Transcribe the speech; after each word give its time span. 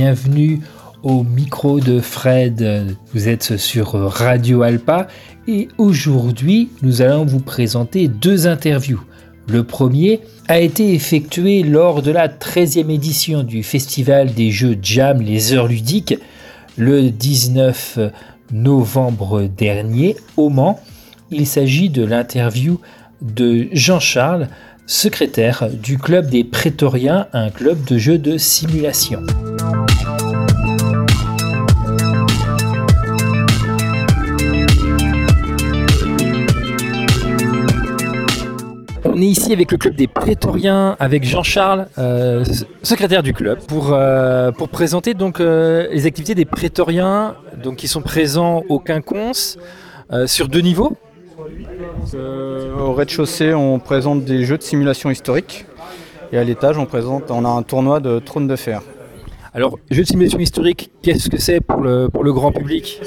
Bienvenue 0.00 0.60
au 1.02 1.24
micro 1.24 1.80
de 1.80 1.98
Fred. 1.98 2.94
Vous 3.12 3.26
êtes 3.26 3.56
sur 3.56 3.94
Radio 3.94 4.62
Alpa 4.62 5.08
et 5.48 5.66
aujourd'hui 5.76 6.68
nous 6.82 7.02
allons 7.02 7.24
vous 7.24 7.40
présenter 7.40 8.06
deux 8.06 8.46
interviews. 8.46 9.00
Le 9.48 9.64
premier 9.64 10.20
a 10.46 10.60
été 10.60 10.94
effectué 10.94 11.64
lors 11.64 12.00
de 12.00 12.12
la 12.12 12.28
13e 12.28 12.94
édition 12.94 13.42
du 13.42 13.64
Festival 13.64 14.34
des 14.34 14.52
Jeux 14.52 14.78
Jam 14.80 15.20
Les 15.20 15.52
Heures 15.52 15.66
Ludiques 15.66 16.14
le 16.76 17.10
19 17.10 17.98
novembre 18.52 19.48
dernier 19.48 20.14
au 20.36 20.48
Mans. 20.48 20.78
Il 21.32 21.44
s'agit 21.44 21.90
de 21.90 22.04
l'interview 22.04 22.80
de 23.20 23.66
Jean-Charles, 23.72 24.46
secrétaire 24.86 25.68
du 25.68 25.98
club 25.98 26.30
des 26.30 26.44
Prétoriens, 26.44 27.26
un 27.32 27.50
club 27.50 27.82
de 27.82 27.98
jeux 27.98 28.18
de 28.18 28.38
simulation. 28.38 29.24
On 39.04 39.20
est 39.20 39.26
ici 39.26 39.52
avec 39.52 39.70
le 39.70 39.78
club 39.78 39.94
des 39.94 40.06
Prétoriens, 40.06 40.96
avec 40.98 41.24
Jean-Charles, 41.24 41.86
euh, 41.98 42.44
secrétaire 42.82 43.22
du 43.22 43.32
club, 43.32 43.58
pour, 43.66 43.92
euh, 43.92 44.50
pour 44.50 44.68
présenter 44.68 45.14
donc 45.14 45.40
euh, 45.40 45.86
les 45.92 46.06
activités 46.06 46.34
des 46.34 46.44
Prétoriens, 46.44 47.36
donc 47.62 47.76
qui 47.76 47.88
sont 47.88 48.02
présents 48.02 48.62
au 48.68 48.78
Quinconce, 48.78 49.58
sur 50.26 50.48
deux 50.48 50.60
niveaux. 50.60 50.96
au 52.14 52.92
rez-de-chaussée, 52.94 53.52
on 53.52 53.78
présente 53.78 54.24
des 54.24 54.44
jeux 54.44 54.56
de 54.56 54.62
simulation 54.62 55.10
historique, 55.10 55.66
et 56.32 56.38
à 56.38 56.44
l'étage, 56.44 56.78
on 56.78 56.86
présente, 56.86 57.30
on 57.30 57.44
a 57.44 57.48
un 57.48 57.62
tournoi 57.62 58.00
de 58.00 58.18
trône 58.18 58.48
de 58.48 58.56
fer. 58.56 58.80
Alors, 59.52 59.78
jeux 59.90 60.02
de 60.02 60.08
simulation 60.08 60.38
historique, 60.38 60.90
qu'est-ce 61.02 61.28
que 61.28 61.38
c'est 61.38 61.60
pour 61.60 61.80
le, 61.80 62.08
pour 62.08 62.24
le 62.24 62.32
grand 62.32 62.52
public? 62.52 63.00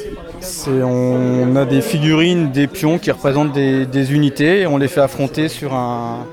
On 0.68 1.56
a 1.56 1.66
des 1.66 1.82
figurines, 1.82 2.52
des 2.52 2.68
pions 2.68 2.98
qui 2.98 3.12
représentent 3.12 3.54
des, 3.54 4.14
unités 4.14 4.62
et 4.62 4.68
on 4.68 4.78
les 4.78 4.88
fait 4.88 5.02
affronter 5.02 5.48
sur 5.48 5.74
un, 5.74 6.26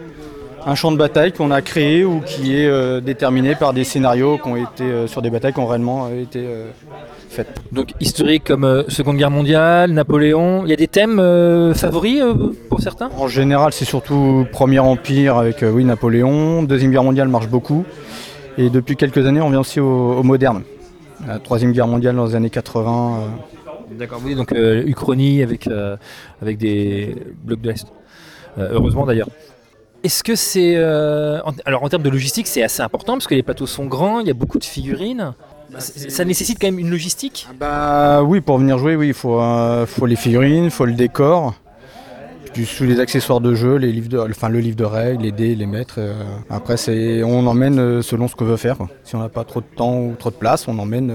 champ 0.74 0.92
de 0.92 0.96
bataille 0.96 1.32
qu'on 1.32 1.50
a 1.50 1.62
créé 1.62 2.04
ou 2.04 2.20
qui 2.20 2.54
est 2.54 2.66
euh, 2.66 3.00
déterminé 3.00 3.54
par 3.54 3.72
des 3.72 3.84
scénarios 3.84 4.36
qui 4.36 4.48
ont 4.48 4.56
été 4.56 4.84
euh, 4.84 5.06
sur 5.06 5.22
des 5.22 5.30
batailles 5.30 5.54
qui 5.54 5.60
ont 5.60 5.66
réellement 5.66 6.08
euh, 6.10 6.22
été 6.22 6.46
faites. 7.30 7.48
Donc 7.72 7.94
historique 8.00 8.44
comme 8.44 8.84
Seconde 8.88 9.16
Guerre 9.16 9.30
mondiale, 9.30 9.92
Napoléon, 9.92 10.64
il 10.64 10.70
y 10.70 10.72
a 10.74 10.76
des 10.76 10.88
thèmes 10.88 11.22
favoris 11.74 12.22
pour 12.68 12.80
certains? 12.80 13.08
En 13.16 13.28
général 13.28 13.72
c'est 13.72 13.86
surtout 13.86 14.46
Premier 14.52 14.78
Empire 14.78 15.38
avec 15.38 15.62
oui, 15.62 15.84
Napoléon, 15.84 16.62
Deuxième 16.64 16.90
Guerre 16.90 17.04
mondiale 17.04 17.28
marche 17.28 17.48
beaucoup 17.48 17.86
et 18.58 18.68
depuis 18.68 18.96
quelques 18.96 19.26
années 19.26 19.40
on 19.40 19.50
vient 19.50 19.60
aussi 19.60 19.80
au, 19.80 20.22
moderne. 20.22 20.62
La 21.26 21.38
Troisième 21.38 21.72
Guerre 21.72 21.88
mondiale 21.88 22.14
dans 22.14 22.26
les 22.26 22.34
années 22.34 22.50
80. 22.50 23.20
D'accord, 23.92 24.20
oui, 24.24 24.34
donc 24.34 24.52
euh, 24.52 24.82
Uchronie 24.86 25.42
avec, 25.42 25.66
euh, 25.66 25.96
avec 26.42 26.58
des 26.58 27.16
blocs 27.44 27.60
de 27.60 27.68
l'Est. 27.70 27.86
Euh, 28.58 28.70
heureusement 28.72 29.06
d'ailleurs. 29.06 29.28
Est-ce 30.04 30.22
que 30.22 30.36
c'est. 30.36 30.76
alors 31.64 31.82
en 31.82 31.88
termes 31.88 32.02
de 32.02 32.10
logistique, 32.10 32.46
c'est 32.46 32.62
assez 32.62 32.82
important 32.82 33.14
parce 33.14 33.26
que 33.26 33.34
les 33.34 33.42
plateaux 33.42 33.66
sont 33.66 33.86
grands, 33.86 34.20
il 34.20 34.28
y 34.28 34.30
a 34.30 34.34
beaucoup 34.34 34.58
de 34.58 34.64
figurines. 34.64 35.34
Bah, 35.70 35.80
ça 35.80 36.24
nécessite 36.24 36.58
quand 36.58 36.68
même 36.68 36.78
une 36.78 36.90
logistique? 36.90 37.46
Bah 37.58 38.22
oui, 38.22 38.40
pour 38.40 38.58
venir 38.58 38.78
jouer, 38.78 38.96
oui, 38.96 39.08
il 39.08 39.14
faut, 39.14 39.40
faut 39.86 40.06
les 40.06 40.16
figurines, 40.16 40.64
il 40.64 40.70
faut 40.70 40.86
le 40.86 40.94
décor, 40.94 41.54
puis 42.54 42.64
sous 42.64 42.84
les 42.84 43.00
accessoires 43.00 43.40
de 43.40 43.54
jeu, 43.54 43.74
les 43.74 43.92
livres 43.92 44.08
de, 44.08 44.18
enfin, 44.18 44.48
le 44.48 44.60
livre 44.60 44.76
de 44.76 44.84
règles, 44.84 45.24
les 45.24 45.32
dés, 45.32 45.54
les 45.54 45.66
mètres. 45.66 45.98
après, 46.48 46.76
c'est, 46.76 47.22
on 47.22 47.46
emmène 47.46 48.00
selon 48.02 48.28
ce 48.28 48.36
qu'on 48.36 48.46
veut 48.46 48.56
faire. 48.56 48.76
Si 49.04 49.16
on 49.16 49.18
n'a 49.18 49.28
pas 49.28 49.44
trop 49.44 49.60
de 49.60 49.66
temps 49.76 49.98
ou 49.98 50.14
trop 50.16 50.30
de 50.30 50.36
place, 50.36 50.68
on 50.68 50.78
emmène 50.78 51.12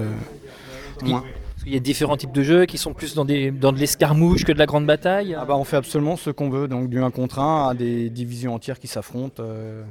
moins. 1.02 1.24
Il 1.66 1.72
y 1.72 1.76
a 1.76 1.80
différents 1.80 2.16
types 2.16 2.32
de 2.32 2.42
jeux 2.42 2.66
qui 2.66 2.76
sont 2.76 2.92
plus 2.92 3.14
dans, 3.14 3.24
des, 3.24 3.50
dans 3.50 3.72
de 3.72 3.78
l'escarmouche 3.78 4.44
que 4.44 4.52
de 4.52 4.58
la 4.58 4.66
grande 4.66 4.86
bataille 4.86 5.34
ah 5.38 5.44
bah 5.46 5.56
On 5.56 5.64
fait 5.64 5.76
absolument 5.76 6.16
ce 6.16 6.30
qu'on 6.30 6.50
veut, 6.50 6.68
donc 6.68 6.90
du 6.90 7.00
1 7.02 7.10
contre 7.10 7.38
1 7.38 7.68
à 7.70 7.74
des 7.74 8.10
divisions 8.10 8.54
entières 8.54 8.78
qui 8.78 8.86
s'affrontent. 8.86 9.42
Euh, 9.42 9.82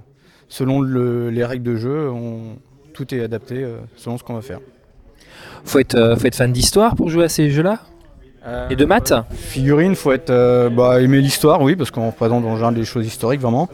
selon 0.47 0.81
les 0.83 1.45
règles 1.45 1.63
de 1.63 1.75
jeu, 1.75 2.11
tout 2.93 3.13
est 3.15 3.23
adapté 3.23 3.63
euh, 3.63 3.77
selon 3.95 4.19
ce 4.19 4.23
qu'on 4.23 4.35
va 4.35 4.41
faire. 4.41 4.59
Faut 5.63 5.79
être, 5.79 5.95
euh, 5.95 6.15
faut 6.15 6.27
être 6.27 6.35
fan 6.35 6.51
d'histoire 6.51 6.95
pour 6.95 7.09
jouer 7.09 7.23
à 7.23 7.29
ces 7.29 7.49
jeux-là 7.49 7.79
Et 8.69 8.75
de 8.75 8.85
maths? 8.85 9.13
Figurine, 9.31 9.95
faut 9.95 10.11
être 10.11 10.69
bah, 10.69 11.01
aimer 11.01 11.21
l'histoire, 11.21 11.61
oui, 11.61 11.75
parce 11.75 11.89
qu'on 11.89 12.07
représente 12.07 12.45
en 12.45 12.53
général 12.53 12.75
des 12.75 12.85
choses 12.85 13.07
historiques 13.07 13.41
vraiment. 13.41 13.67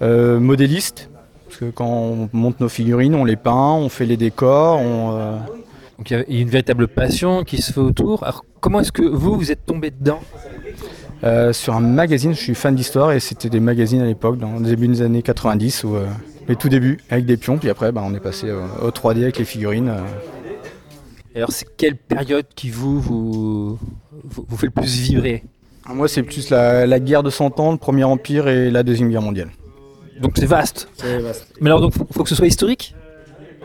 modéliste, 0.00 1.10
parce 1.46 1.58
que 1.58 1.66
quand 1.66 1.86
on 1.86 2.30
monte 2.32 2.60
nos 2.60 2.70
figurines, 2.70 3.14
on 3.14 3.26
les 3.26 3.36
peint, 3.36 3.72
on 3.74 3.90
fait 3.90 4.06
les 4.06 4.16
décors, 4.16 4.80
on 4.80 5.40
donc 5.98 6.10
il 6.10 6.16
y 6.16 6.20
a 6.20 6.40
une 6.40 6.48
véritable 6.48 6.88
passion 6.88 7.44
qui 7.44 7.62
se 7.62 7.72
fait 7.72 7.80
autour. 7.80 8.22
Alors 8.24 8.44
comment 8.60 8.80
est-ce 8.80 8.92
que 8.92 9.02
vous, 9.02 9.36
vous 9.36 9.52
êtes 9.52 9.64
tombé 9.64 9.90
dedans 9.90 10.20
euh, 11.22 11.52
Sur 11.52 11.74
un 11.74 11.80
magazine, 11.80 12.34
je 12.34 12.40
suis 12.40 12.54
fan 12.54 12.74
d'histoire 12.74 13.12
et 13.12 13.20
c'était 13.20 13.50
des 13.50 13.60
magazines 13.60 14.00
à 14.00 14.06
l'époque, 14.06 14.38
dans 14.38 14.58
le 14.58 14.64
début 14.64 14.88
des 14.88 15.02
années 15.02 15.22
90, 15.22 15.84
où, 15.84 15.96
euh, 15.96 16.06
les 16.48 16.56
tout 16.56 16.68
début 16.68 16.98
avec 17.10 17.26
des 17.26 17.36
pions, 17.36 17.58
puis 17.58 17.70
après 17.70 17.92
bah, 17.92 18.02
on 18.04 18.14
est 18.14 18.20
passé 18.20 18.50
au 18.50 18.90
3D 18.90 19.22
avec 19.22 19.38
les 19.38 19.44
figurines. 19.44 19.88
Euh. 19.88 21.36
alors 21.36 21.52
c'est 21.52 21.66
quelle 21.76 21.96
période 21.96 22.46
qui 22.54 22.70
vous, 22.70 23.00
vous, 23.00 23.78
vous, 24.24 24.56
fait 24.56 24.66
le 24.66 24.72
plus 24.72 24.98
vibrer? 24.98 25.44
Ah, 25.86 25.94
Moi 25.94 26.08
c'est 26.08 26.22
plus 26.22 26.50
la, 26.50 27.00
guerre 27.00 27.22
de 27.22 27.30
100 27.30 27.60
ans, 27.60 27.72
le 27.72 27.78
Premier 27.78 28.04
Empire 28.04 28.48
et 28.48 28.70
la 28.70 28.82
Deuxième 28.82 29.10
Guerre 29.10 29.22
mondiale. 29.22 29.50
Donc 30.20 30.32
c'est 30.36 30.46
vaste. 30.46 30.88
C'est 30.96 31.18
vaste. 31.18 31.48
Mais 31.60 31.68
alors 31.68 31.80
donc 31.80 31.92
faut, 31.92 32.06
faut 32.10 32.24
que 32.24 32.28
ce 32.28 32.34
soit 32.34 32.46
historique? 32.46 32.94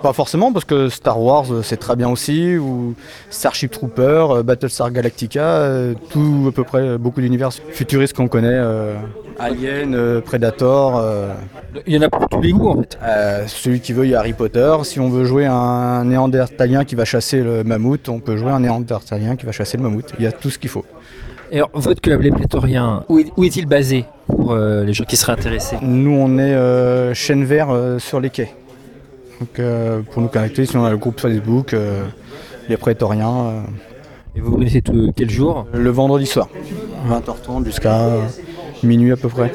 Pas 0.02 0.14
forcément, 0.14 0.52
parce 0.52 0.66
que 0.66 0.90
Star 0.90 1.22
Wars 1.22 1.46
euh, 1.52 1.62
c'est 1.64 1.78
très 1.78 1.96
bien 1.96 2.10
aussi, 2.10 2.58
ou 2.58 2.96
Starship 3.30 3.72
Trooper, 3.72 4.28
euh, 4.32 4.44
Battlestar 4.44 4.92
Galactica, 4.92 5.44
euh, 5.44 5.94
tout 6.10 6.46
à 6.48 6.52
peu 6.52 6.64
près, 6.64 6.98
beaucoup 6.98 7.22
d'univers 7.22 7.52
futuristes 7.72 8.16
qu'on 8.16 8.28
connaît, 8.28 8.60
Alien, 9.38 10.22
Predator. 10.22 11.04
Il 11.86 11.94
y 11.94 11.98
en 11.98 12.02
a 12.02 12.10
pour 12.10 12.28
tous 12.28 12.42
les 12.42 12.52
goûts 12.52 12.70
en 12.70 12.82
fait. 12.82 12.98
celui 13.48 13.80
qui 13.80 13.94
veut, 13.94 14.06
il 14.06 14.12
y 14.12 14.16
a 14.16 14.20
Harry 14.20 14.34
Potter. 14.34 14.76
Si 14.84 15.00
on 15.00 15.10
veut 15.10 15.26
jouer 15.26 15.46
un 15.46 16.04
néandertalien 16.06 16.84
qui 16.84 16.96
va 16.96 17.06
chasser 17.06 17.42
le 17.42 17.64
mammouth, 17.64 18.10
on 18.10 18.20
peut 18.20 18.38
jouer 18.38 18.52
un 18.52 18.60
néandertalien 18.60 19.36
qui 19.36 19.46
va 19.46 19.52
chasser 19.52 19.78
le 19.78 19.84
mammouth. 19.84 20.12
Il 20.18 20.26
y 20.26 20.28
a 20.28 20.32
tout 20.32 20.50
ce 20.50 20.58
qu'il 20.58 20.70
faut. 20.70 20.86
Et 21.52 21.58
alors, 21.58 21.72
votre 21.74 22.02
club, 22.02 22.22
les 22.22 22.32
Prétoriens, 22.32 23.04
où, 23.08 23.44
est-il 23.44 23.66
basé 23.66 24.06
pour 24.28 24.56
les 24.56 24.94
gens 24.94 25.06
qui 25.06 25.16
seraient 25.16 25.34
intéressés? 25.34 25.78
Nous, 25.82 26.12
on 26.12 26.38
est 26.38 27.14
chêne 27.14 27.44
vert 27.46 27.70
sur 28.00 28.20
les 28.20 28.30
quais. 28.30 28.54
Donc, 29.40 29.60
euh, 29.60 30.02
pour 30.02 30.22
nous 30.22 30.28
connecter, 30.28 30.66
si 30.66 30.76
on 30.76 30.84
a 30.84 30.90
le 30.90 30.98
groupe 30.98 31.20
Facebook, 31.20 31.74
euh, 31.74 32.04
les 32.68 32.78
prétoriens. 32.78 33.38
Euh. 33.38 33.62
Et 34.36 34.42
vous 34.42 34.52
connaissez 34.52 34.84
quel 35.16 35.30
jour 35.30 35.66
Le 35.74 35.90
vendredi 35.90 36.26
soir, 36.26 36.50
20h30 37.10 37.66
jusqu'à 37.66 38.10
minuit 38.84 39.12
à 39.12 39.18
peu 39.18 39.28
près. 39.28 39.52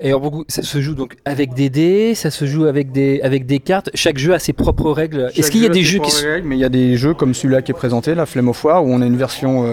Et 0.00 0.08
alors, 0.08 0.20
beaucoup, 0.20 0.44
ça 0.48 0.62
se 0.62 0.80
joue 0.80 0.94
donc 0.94 1.16
avec 1.24 1.54
des 1.54 1.70
dés, 1.70 2.14
ça 2.14 2.30
se 2.30 2.44
joue 2.44 2.64
avec 2.64 2.90
des, 2.90 3.20
avec 3.22 3.46
des 3.46 3.60
cartes. 3.60 3.90
Chaque 3.94 4.18
jeu 4.18 4.34
a 4.34 4.38
ses 4.38 4.52
propres 4.52 4.90
règles. 4.90 5.30
Est-ce 5.36 5.50
qu'il 5.50 5.62
y 5.62 5.66
a 5.66 5.70
des 5.70 5.84
jeux 5.84 6.00
qui 6.00 6.10
sont. 6.10 6.26
mais 6.44 6.56
il 6.56 6.60
y 6.60 6.64
a 6.64 6.68
des 6.68 6.96
jeux 6.96 7.14
comme 7.14 7.32
celui-là 7.32 7.62
qui 7.62 7.70
est 7.70 7.74
présenté, 7.74 8.14
la 8.14 8.26
Flemme 8.26 8.48
au 8.48 8.52
Foire, 8.52 8.84
où 8.84 8.88
on 8.90 9.02
a 9.02 9.06
une 9.06 9.16
version 9.16 9.64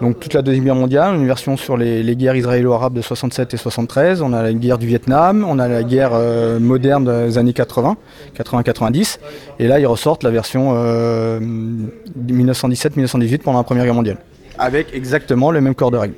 donc 0.00 0.20
toute 0.20 0.34
la 0.34 0.42
Deuxième 0.42 0.64
Guerre 0.64 0.74
mondiale, 0.74 1.14
une 1.14 1.26
version 1.26 1.56
sur 1.56 1.76
les, 1.76 2.16
guerres 2.16 2.36
israélo-arabes 2.36 2.94
de 2.94 3.02
67 3.02 3.54
et 3.54 3.56
73, 3.56 4.22
on 4.22 4.32
a 4.32 4.42
la 4.42 4.52
guerre 4.52 4.78
du 4.78 4.86
Vietnam, 4.86 5.44
on 5.48 5.58
a 5.58 5.68
la 5.68 5.82
guerre 5.82 6.10
euh, 6.12 6.58
moderne 6.58 7.04
des 7.04 7.38
années 7.38 7.52
80, 7.52 7.96
80-90, 8.38 9.18
et 9.58 9.68
là 9.68 9.80
ils 9.80 9.86
ressortent 9.86 10.22
la 10.22 10.30
version 10.30 10.74
1917-1918 10.74 13.34
euh, 13.34 13.38
pendant 13.42 13.58
la 13.58 13.64
Première 13.64 13.84
Guerre 13.84 13.94
mondiale, 13.94 14.18
avec 14.58 14.94
exactement 14.94 15.50
le 15.50 15.60
même 15.60 15.74
corps 15.74 15.90
de 15.90 15.96
règles. 15.96 16.14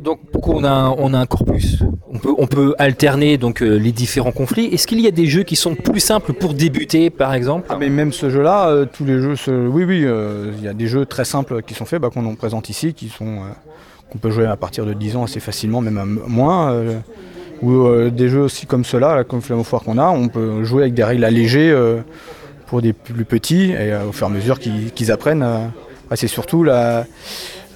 Donc 0.00 0.20
pourquoi 0.32 0.56
on 0.56 0.64
a, 0.64 0.94
on 0.96 1.14
a 1.14 1.18
un 1.18 1.26
corpus 1.26 1.82
on 2.10 2.18
peut, 2.18 2.34
on 2.38 2.46
peut 2.46 2.74
alterner 2.78 3.38
donc 3.38 3.62
euh, 3.62 3.76
les 3.78 3.92
différents 3.92 4.32
conflits. 4.32 4.66
Est-ce 4.66 4.86
qu'il 4.86 5.00
y 5.00 5.06
a 5.06 5.10
des 5.10 5.26
jeux 5.26 5.42
qui 5.42 5.56
sont 5.56 5.74
plus 5.74 6.00
simples 6.00 6.32
pour 6.32 6.54
débuter, 6.54 7.10
par 7.10 7.34
exemple? 7.34 7.66
Ah, 7.68 7.76
mais 7.78 7.88
Même 7.88 8.12
ce 8.12 8.30
jeu-là, 8.30 8.68
euh, 8.68 8.86
tous 8.86 9.04
les 9.04 9.20
jeux, 9.20 9.36
oui, 9.68 9.84
oui, 9.84 10.02
euh, 10.04 10.52
il 10.58 10.64
y 10.64 10.68
a 10.68 10.72
des 10.72 10.86
jeux 10.86 11.06
très 11.06 11.24
simples 11.24 11.62
qui 11.62 11.74
sont 11.74 11.84
faits, 11.84 12.00
bah, 12.00 12.10
qu'on 12.12 12.24
en 12.26 12.34
présente 12.34 12.68
ici, 12.70 12.94
qui 12.94 13.08
sont 13.08 13.40
qu'on 14.10 14.18
peut 14.18 14.30
jouer 14.30 14.46
à 14.46 14.56
partir 14.56 14.86
de 14.86 14.94
10 14.94 15.16
ans 15.16 15.24
assez 15.24 15.40
facilement, 15.40 15.82
même 15.82 16.20
moins. 16.26 16.74
ou 17.60 18.08
des 18.08 18.28
jeux 18.30 18.40
aussi 18.40 18.64
comme 18.64 18.84
ceux-là, 18.84 19.22
comme 19.24 19.42
Flamme 19.42 19.62
Foire 19.64 19.82
qu'on 19.82 19.98
a, 19.98 20.08
on 20.08 20.28
peut 20.28 20.64
jouer 20.64 20.84
avec 20.84 20.94
des 20.94 21.04
règles 21.04 21.24
allégées 21.24 21.76
pour 22.68 22.80
des 22.80 22.94
plus 22.94 23.26
petits, 23.26 23.72
et 23.72 23.94
au 24.08 24.12
fur 24.12 24.26
et 24.28 24.30
à 24.30 24.32
mesure 24.32 24.58
qu'ils 24.58 25.12
apprennent. 25.12 25.44
c'est 26.14 26.26
surtout 26.26 26.64
la 26.64 27.04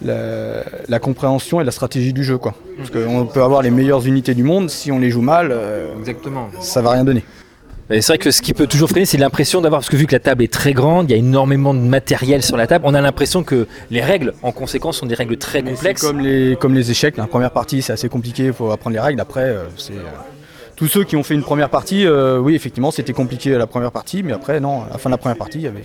la, 0.05 0.99
compréhension 0.99 1.61
et 1.61 1.65
la 1.65 1.71
stratégie 1.71 2.13
du 2.13 2.25
jeu. 2.25 2.39
Quoi. 2.39 2.55
Parce 2.77 2.91
qu'on 2.91 3.27
peut 3.27 3.43
avoir 3.43 3.63
les 3.63 3.71
meilleures 3.71 4.07
unités 4.07 4.35
du 4.35 4.43
monde, 4.43 4.71
si 4.71 4.93
on 4.93 4.99
les 4.99 5.11
joue 5.11 5.23
mal, 5.23 5.49
euh, 5.51 5.99
Exactement. 5.99 6.49
ça 6.61 6.83
va 6.83 6.91
rien 6.91 7.05
donner. 7.05 7.25
C'est 7.91 8.07
vrai 8.07 8.19
que 8.19 8.31
ce 8.31 8.41
qui 8.41 8.55
peut 8.55 8.67
toujours 8.67 8.89
freiner, 8.89 9.05
c'est 9.05 9.19
l'impression 9.19 9.61
d'avoir, 9.61 9.81
parce 9.81 9.91
que 9.91 9.97
vu 9.97 10.07
que 10.07 10.15
la 10.15 10.21
table 10.21 10.43
est 10.43 10.53
très 10.53 10.73
grande, 10.73 11.11
il 11.11 11.13
y 11.13 11.15
a 11.15 11.19
énormément 11.19 11.75
de 11.75 11.81
matériel 11.81 12.43
sur 12.43 12.57
la 12.57 12.67
table, 12.67 12.85
on 12.87 12.95
a 12.95 13.01
l'impression 13.03 13.43
que 13.43 13.67
les 13.91 14.01
règles, 14.01 14.33
en 14.43 14.53
conséquence, 14.53 14.99
sont 14.99 15.07
des 15.07 15.15
règles 15.15 15.37
très 15.37 15.63
complexes. 15.63 16.01
Comme 16.01 16.21
les, 16.21 16.57
comme 16.57 16.75
les 16.75 16.91
échecs, 16.91 17.19
la 17.19 17.27
première 17.27 17.51
partie 17.51 17.83
c'est 17.83 17.93
assez 17.93 18.09
compliqué, 18.09 18.47
il 18.47 18.53
faut 18.53 18.71
apprendre 18.71 18.95
les 18.95 19.01
règles, 19.01 19.21
après 19.21 19.43
euh, 19.43 19.65
c'est... 19.77 19.93
Euh, 19.93 20.05
tous 20.75 20.89
ceux 20.89 21.05
qui 21.05 21.17
ont 21.17 21.23
fait 21.23 21.35
une 21.35 21.43
première 21.43 21.69
partie, 21.69 22.07
euh, 22.07 22.39
oui, 22.39 22.55
effectivement, 22.55 22.91
c'était 22.91 23.13
compliqué 23.13 23.51
la 23.51 23.67
première 23.67 23.93
partie, 23.93 24.23
mais 24.23 24.33
après, 24.33 24.59
non, 24.59 24.83
à 24.83 24.93
la 24.93 24.99
fin 24.99 25.11
de 25.11 25.15
la 25.15 25.19
première 25.19 25.37
partie, 25.37 25.59
il 25.59 25.65
y 25.65 25.69
avait... 25.69 25.85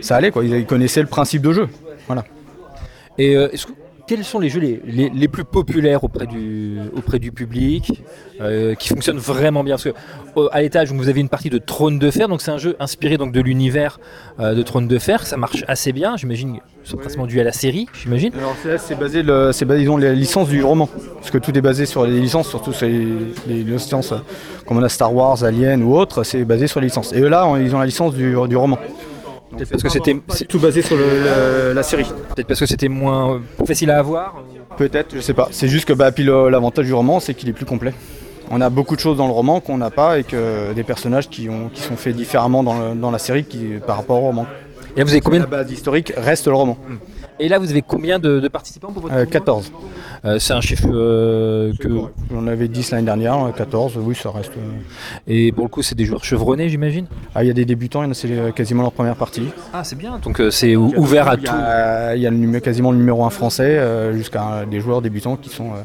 ça 0.00 0.16
allait, 0.16 0.30
quoi. 0.30 0.44
Ils 0.44 0.64
connaissaient 0.64 1.02
le 1.02 1.08
principe 1.08 1.42
de 1.42 1.52
jeu. 1.52 1.68
Voilà. 2.06 2.24
Et 3.22 3.36
euh, 3.36 3.48
est-ce 3.52 3.66
que- 3.66 3.72
quels 4.08 4.24
sont 4.24 4.40
les 4.40 4.48
jeux 4.48 4.58
les, 4.60 4.80
les- 4.84 5.10
les 5.10 5.28
plus 5.28 5.44
populaires 5.44 6.02
auprès 6.02 6.26
du, 6.26 6.76
auprès 6.96 7.20
du 7.20 7.30
public, 7.30 8.02
euh, 8.40 8.74
qui 8.74 8.88
fonctionnent 8.88 9.18
vraiment 9.34 9.62
bien? 9.62 9.74
Parce 9.76 9.84
que 9.84 9.94
au- 10.34 10.48
à 10.50 10.60
l'étage, 10.60 10.90
vous 10.92 11.08
avez 11.08 11.20
une 11.20 11.28
partie 11.28 11.50
de 11.50 11.58
Trône 11.58 11.98
de 12.00 12.10
Fer, 12.10 12.26
donc 12.28 12.40
c'est 12.42 12.50
un 12.50 12.58
jeu 12.58 12.74
inspiré 12.80 13.16
donc 13.16 13.30
de 13.32 13.40
l'univers 13.40 14.00
euh, 14.40 14.54
de 14.54 14.62
Trône 14.62 14.88
de 14.88 14.98
Fer. 14.98 15.24
Ça 15.24 15.36
marche 15.36 15.62
assez 15.68 15.92
bien, 15.92 16.16
j'imagine. 16.16 16.58
C'est 16.84 16.96
principalement 16.96 17.28
dû 17.28 17.38
à 17.40 17.44
la 17.44 17.52
série, 17.52 17.86
j'imagine. 18.02 18.32
Alors 18.36 18.56
c'est- 18.60 18.78
c'est 18.78 18.96
basé, 18.98 19.22
le, 19.22 19.52
c'est 19.52 19.64
basé, 19.66 19.82
ils 19.84 19.88
ont 19.90 19.96
les 19.96 20.14
licences 20.16 20.48
du 20.48 20.64
roman, 20.64 20.88
parce 21.20 21.30
que 21.30 21.38
tout 21.38 21.56
est 21.56 21.60
basé 21.70 21.86
sur 21.86 22.04
les 22.04 22.20
licences, 22.20 22.48
surtout 22.48 22.72
sur 22.72 22.88
les, 22.88 23.06
les 23.46 23.62
licences 23.62 24.10
euh, 24.12 24.16
comme 24.66 24.78
on 24.78 24.82
a 24.82 24.88
Star 24.88 25.14
Wars, 25.14 25.44
Alien 25.44 25.80
ou 25.84 25.94
autre, 25.96 26.24
c'est 26.24 26.44
basé 26.44 26.66
sur 26.66 26.80
les 26.80 26.88
licences. 26.88 27.12
Et 27.12 27.20
eux 27.20 27.28
là, 27.28 27.46
on- 27.46 27.56
ils 27.56 27.72
ont 27.74 27.78
la 27.78 27.86
licence 27.86 28.14
du, 28.14 28.34
du 28.48 28.56
roman. 28.56 28.78
Peut-être 29.56 29.70
parce 29.70 29.82
que 29.82 29.88
c'était 29.88 30.16
C'est 30.28 30.46
tout 30.48 30.58
basé 30.58 30.82
sur 30.82 30.96
le- 30.96 31.02
le- 31.68 31.72
la 31.74 31.82
série. 31.82 32.04
peut-être 32.34 32.46
parce 32.46 32.60
que 32.60 32.66
c'était 32.66 32.88
moins 32.88 33.34
euh, 33.34 33.38
facile 33.66 33.90
à 33.90 33.98
avoir. 33.98 34.34
Peut-être, 34.76 35.14
je 35.14 35.20
sais 35.20 35.34
pas. 35.34 35.48
C'est 35.50 35.68
juste 35.68 35.86
que 35.86 35.92
bah, 35.92 36.10
puis 36.12 36.24
l'avantage 36.24 36.86
du 36.86 36.94
roman, 36.94 37.20
c'est 37.20 37.34
qu'il 37.34 37.48
est 37.48 37.52
plus 37.52 37.66
complet. 37.66 37.92
On 38.50 38.60
a 38.60 38.70
beaucoup 38.70 38.96
de 38.96 39.00
choses 39.00 39.16
dans 39.16 39.26
le 39.26 39.32
roman 39.32 39.60
qu'on 39.60 39.78
n'a 39.78 39.90
pas 39.90 40.18
et 40.18 40.24
que 40.24 40.72
des 40.74 40.82
personnages 40.82 41.28
qui, 41.28 41.48
ont, 41.48 41.68
qui 41.72 41.80
sont 41.82 41.96
faits 41.96 42.16
différemment 42.16 42.62
dans, 42.62 42.78
le- 42.78 42.94
dans 42.94 43.10
la 43.10 43.18
série 43.18 43.44
qui, 43.44 43.74
par 43.86 43.96
rapport 43.96 44.18
au 44.22 44.26
roman. 44.26 44.46
Et 44.96 44.98
là, 45.00 45.04
vous 45.04 45.10
avez 45.12 45.20
combien 45.20 45.40
La 45.40 45.46
de... 45.46 45.50
base 45.50 45.70
historique 45.70 46.12
reste 46.16 46.46
le 46.48 46.54
roman. 46.54 46.76
Et 47.40 47.48
là, 47.48 47.58
vous 47.58 47.70
avez 47.70 47.82
combien 47.82 48.18
de, 48.18 48.40
de 48.40 48.48
participants 48.48 48.92
pour 48.92 49.02
votre 49.02 49.14
Euh, 49.14 49.24
tournoi 49.24 49.32
14. 49.32 49.72
Euh, 50.24 50.38
C'est 50.38 50.52
un 50.52 50.60
chiffre 50.60 50.86
euh, 50.92 51.72
que 51.80 51.88
J'en 52.30 52.46
avais 52.46 52.68
10 52.68 52.92
l'année 52.92 53.04
dernière, 53.06 53.34
euh, 53.46 53.50
14, 53.50 53.94
oui, 54.00 54.14
ça 54.14 54.30
reste. 54.30 54.52
euh. 54.56 54.60
et 55.26 55.50
pour 55.50 55.64
le 55.64 55.68
coup, 55.68 55.82
c'est 55.82 55.96
des 55.96 56.04
joueurs 56.04 56.24
chevronnés, 56.24 56.68
j'imagine? 56.68 57.06
Ah, 57.34 57.42
il 57.42 57.48
y 57.48 57.50
a 57.50 57.54
des 57.54 57.64
débutants, 57.64 58.02
il 58.02 58.06
y 58.06 58.08
en 58.08 58.12
a, 58.12 58.14
c'est 58.14 58.30
euh, 58.30 58.50
quasiment 58.52 58.82
leur 58.82 58.92
première 58.92 59.16
partie. 59.16 59.48
Ah, 59.72 59.82
c'est 59.82 59.96
bien. 59.98 60.20
Donc 60.22 60.40
euh, 60.40 60.50
c'est 60.52 60.76
ou- 60.76 60.92
ouvert 60.96 61.28
à 61.28 61.34
Il 61.34 61.40
y 61.40 61.44
tout. 61.44 61.52
a, 61.52 62.14
il 62.14 62.22
y 62.22 62.26
a 62.26 62.30
le 62.30 62.60
quasiment 62.60 62.92
le 62.92 62.98
numéro 62.98 63.24
1 63.24 63.30
français 63.30 63.78
euh, 63.78 64.12
jusqu'à 64.16 64.64
des 64.70 64.78
joueurs 64.80 65.02
débutants 65.02 65.36
qui 65.36 65.48
sont. 65.48 65.70
euh, 65.72 65.82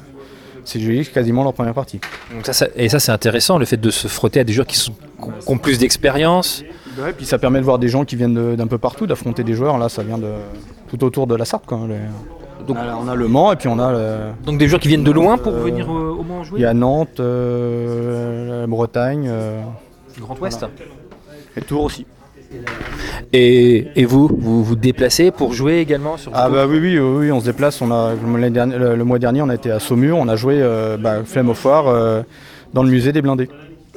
c'est 0.65 0.79
joli, 0.81 1.05
quasiment 1.05 1.43
leur 1.43 1.53
première 1.53 1.73
partie. 1.73 1.99
Donc 2.33 2.45
ça, 2.45 2.51
ça- 2.53 2.67
et 2.75 2.89
ça, 2.89 2.99
c'est 2.99 3.11
intéressant, 3.13 3.57
le 3.57 3.65
fait 3.65 3.77
de 3.77 3.89
se 3.89 4.07
frotter 4.07 4.41
à 4.41 4.43
des 4.43 4.51
joueurs 4.53 4.67
qui, 4.67 4.75
sont, 4.77 4.91
qui 4.91 5.29
ont 5.51 5.57
plus 5.57 5.79
d'expérience. 5.79 6.61
Ouais, 7.01 7.13
puis 7.13 7.25
ça 7.25 7.39
permet 7.39 7.59
de 7.59 7.63
voir 7.63 7.79
des 7.79 7.87
gens 7.87 8.03
qui 8.05 8.15
viennent 8.17 8.55
d'un 8.55 8.67
peu 8.67 8.77
partout, 8.77 9.07
d'affronter 9.07 9.43
des 9.43 9.53
joueurs. 9.53 9.77
Là, 9.77 9.87
ça 9.89 10.03
vient 10.03 10.17
de 10.17 10.29
tout 10.89 11.03
autour 11.05 11.25
de 11.25 11.35
la 11.35 11.45
Sarthe. 11.45 11.65
Quoi, 11.65 11.79
les- 11.87 11.95
Donc- 12.67 12.77
on, 12.77 12.89
a, 12.89 12.95
on 13.03 13.07
a 13.07 13.15
Le 13.15 13.27
Mans 13.27 13.51
et 13.51 13.55
puis 13.55 13.67
on 13.67 13.79
a. 13.79 13.91
le- 13.91 14.17
Donc 14.45 14.57
des 14.57 14.67
joueurs 14.67 14.79
qui 14.81 14.87
viennent 14.89 15.03
de 15.03 15.11
loin 15.11 15.37
pour 15.37 15.53
Euh, 15.53 15.63
venir 15.63 15.87
euh, 15.89 16.15
au 16.19 16.23
Mans 16.23 16.43
jouer 16.43 16.59
Il 16.59 16.63
y 16.63 16.65
a 16.65 16.73
Nantes, 16.73 17.19
euh, 17.19 18.61
la 18.61 18.67
Bretagne 18.67 19.27
euh, 19.29 19.61
Grand 20.19 20.39
Ouest. 20.39 20.65
et 21.55 21.61
Tours 21.61 21.83
aussi. 21.83 22.05
Et, 23.33 23.87
et 23.95 24.05
vous, 24.05 24.29
vous 24.31 24.63
vous 24.63 24.75
déplacez 24.75 25.31
pour 25.31 25.53
jouer 25.53 25.79
également 25.79 26.15
sur 26.17 26.31
Ah 26.33 26.49
bah 26.49 26.65
oui, 26.67 26.79
oui, 26.79 26.97
oui, 26.97 27.17
oui, 27.25 27.31
on 27.31 27.39
se 27.41 27.45
déplace. 27.45 27.81
On 27.81 27.91
a, 27.91 28.13
le, 28.13 28.95
le 28.95 29.03
mois 29.03 29.19
dernier, 29.19 29.41
on 29.41 29.49
a 29.49 29.55
été 29.55 29.69
à 29.69 29.79
Saumur, 29.79 30.17
on 30.17 30.27
a 30.29 30.35
joué 30.37 30.59
euh, 30.61 30.97
bah, 30.97 31.17
Flemme 31.25 31.49
au 31.49 31.53
Foire 31.53 31.87
euh, 31.87 32.21
dans 32.73 32.83
le 32.83 32.89
musée 32.89 33.11
des 33.11 33.21
blindés. 33.21 33.49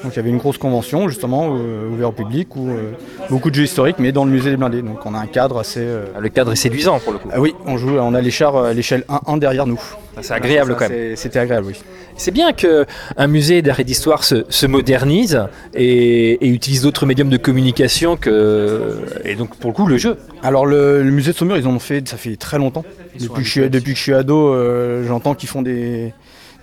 Donc 0.02 0.12
il 0.14 0.16
y 0.16 0.18
avait 0.18 0.30
une 0.30 0.38
grosse 0.38 0.56
convention 0.58 1.08
justement 1.08 1.56
euh, 1.56 1.88
ouverte 1.90 2.12
au 2.18 2.22
public 2.24 2.56
où 2.56 2.70
euh, 2.70 2.92
beaucoup 3.28 3.50
de 3.50 3.54
jeux 3.54 3.64
historiques, 3.64 3.96
mais 3.98 4.12
dans 4.12 4.24
le 4.24 4.30
musée 4.30 4.50
des 4.50 4.56
blindés. 4.56 4.82
Donc 4.82 5.04
on 5.04 5.14
a 5.14 5.18
un 5.18 5.26
cadre 5.26 5.58
assez. 5.58 5.80
euh, 5.80 6.04
Le 6.18 6.28
cadre 6.30 6.52
est 6.52 6.56
séduisant 6.56 6.98
pour 7.00 7.12
le 7.12 7.18
coup. 7.18 7.28
Ah 7.32 7.40
oui, 7.40 7.54
on 7.66 7.76
joue, 7.76 7.98
on 7.98 8.14
a 8.14 8.20
les 8.20 8.30
chars 8.30 8.56
à 8.56 8.72
l'échelle 8.72 9.04
1-1 9.08 9.38
derrière 9.38 9.66
nous. 9.66 9.80
C'est 10.22 10.32
agréable 10.34 10.72
Ça, 10.72 10.78
quand 10.78 10.90
même. 10.90 11.16
C'était 11.16 11.38
agréable, 11.38 11.66
oui. 11.68 11.74
C'est 12.16 12.32
bien 12.32 12.52
qu'un 12.52 13.26
musée 13.28 13.62
d'art 13.62 13.80
et 13.80 13.84
d'histoire 13.84 14.24
se, 14.24 14.44
se 14.48 14.66
modernise 14.66 15.42
et, 15.74 16.32
et 16.44 16.48
utilise 16.48 16.82
d'autres 16.82 17.06
médiums 17.06 17.30
de 17.30 17.36
communication 17.38 18.16
que. 18.16 18.96
Et 19.24 19.34
donc 19.36 19.56
pour 19.56 19.70
le 19.70 19.74
coup, 19.74 19.86
le 19.86 19.96
jeu. 19.98 20.16
Alors 20.42 20.66
le, 20.66 21.02
le 21.02 21.10
musée 21.10 21.32
de 21.32 21.36
Saumur, 21.36 21.56
ils 21.56 21.66
en 21.66 21.74
ont 21.74 21.78
fait, 21.78 22.06
ça 22.08 22.16
fait 22.16 22.36
très 22.36 22.58
longtemps. 22.58 22.84
Depuis 23.18 23.42
que, 23.42 23.42
je 23.42 23.50
suis, 23.50 23.70
depuis 23.70 23.92
que 23.92 23.98
je 23.98 24.02
suis 24.02 24.14
ado, 24.14 24.48
euh, 24.54 25.04
j'entends 25.06 25.34
qu'ils 25.34 25.48
font 25.48 25.62
des, 25.62 26.12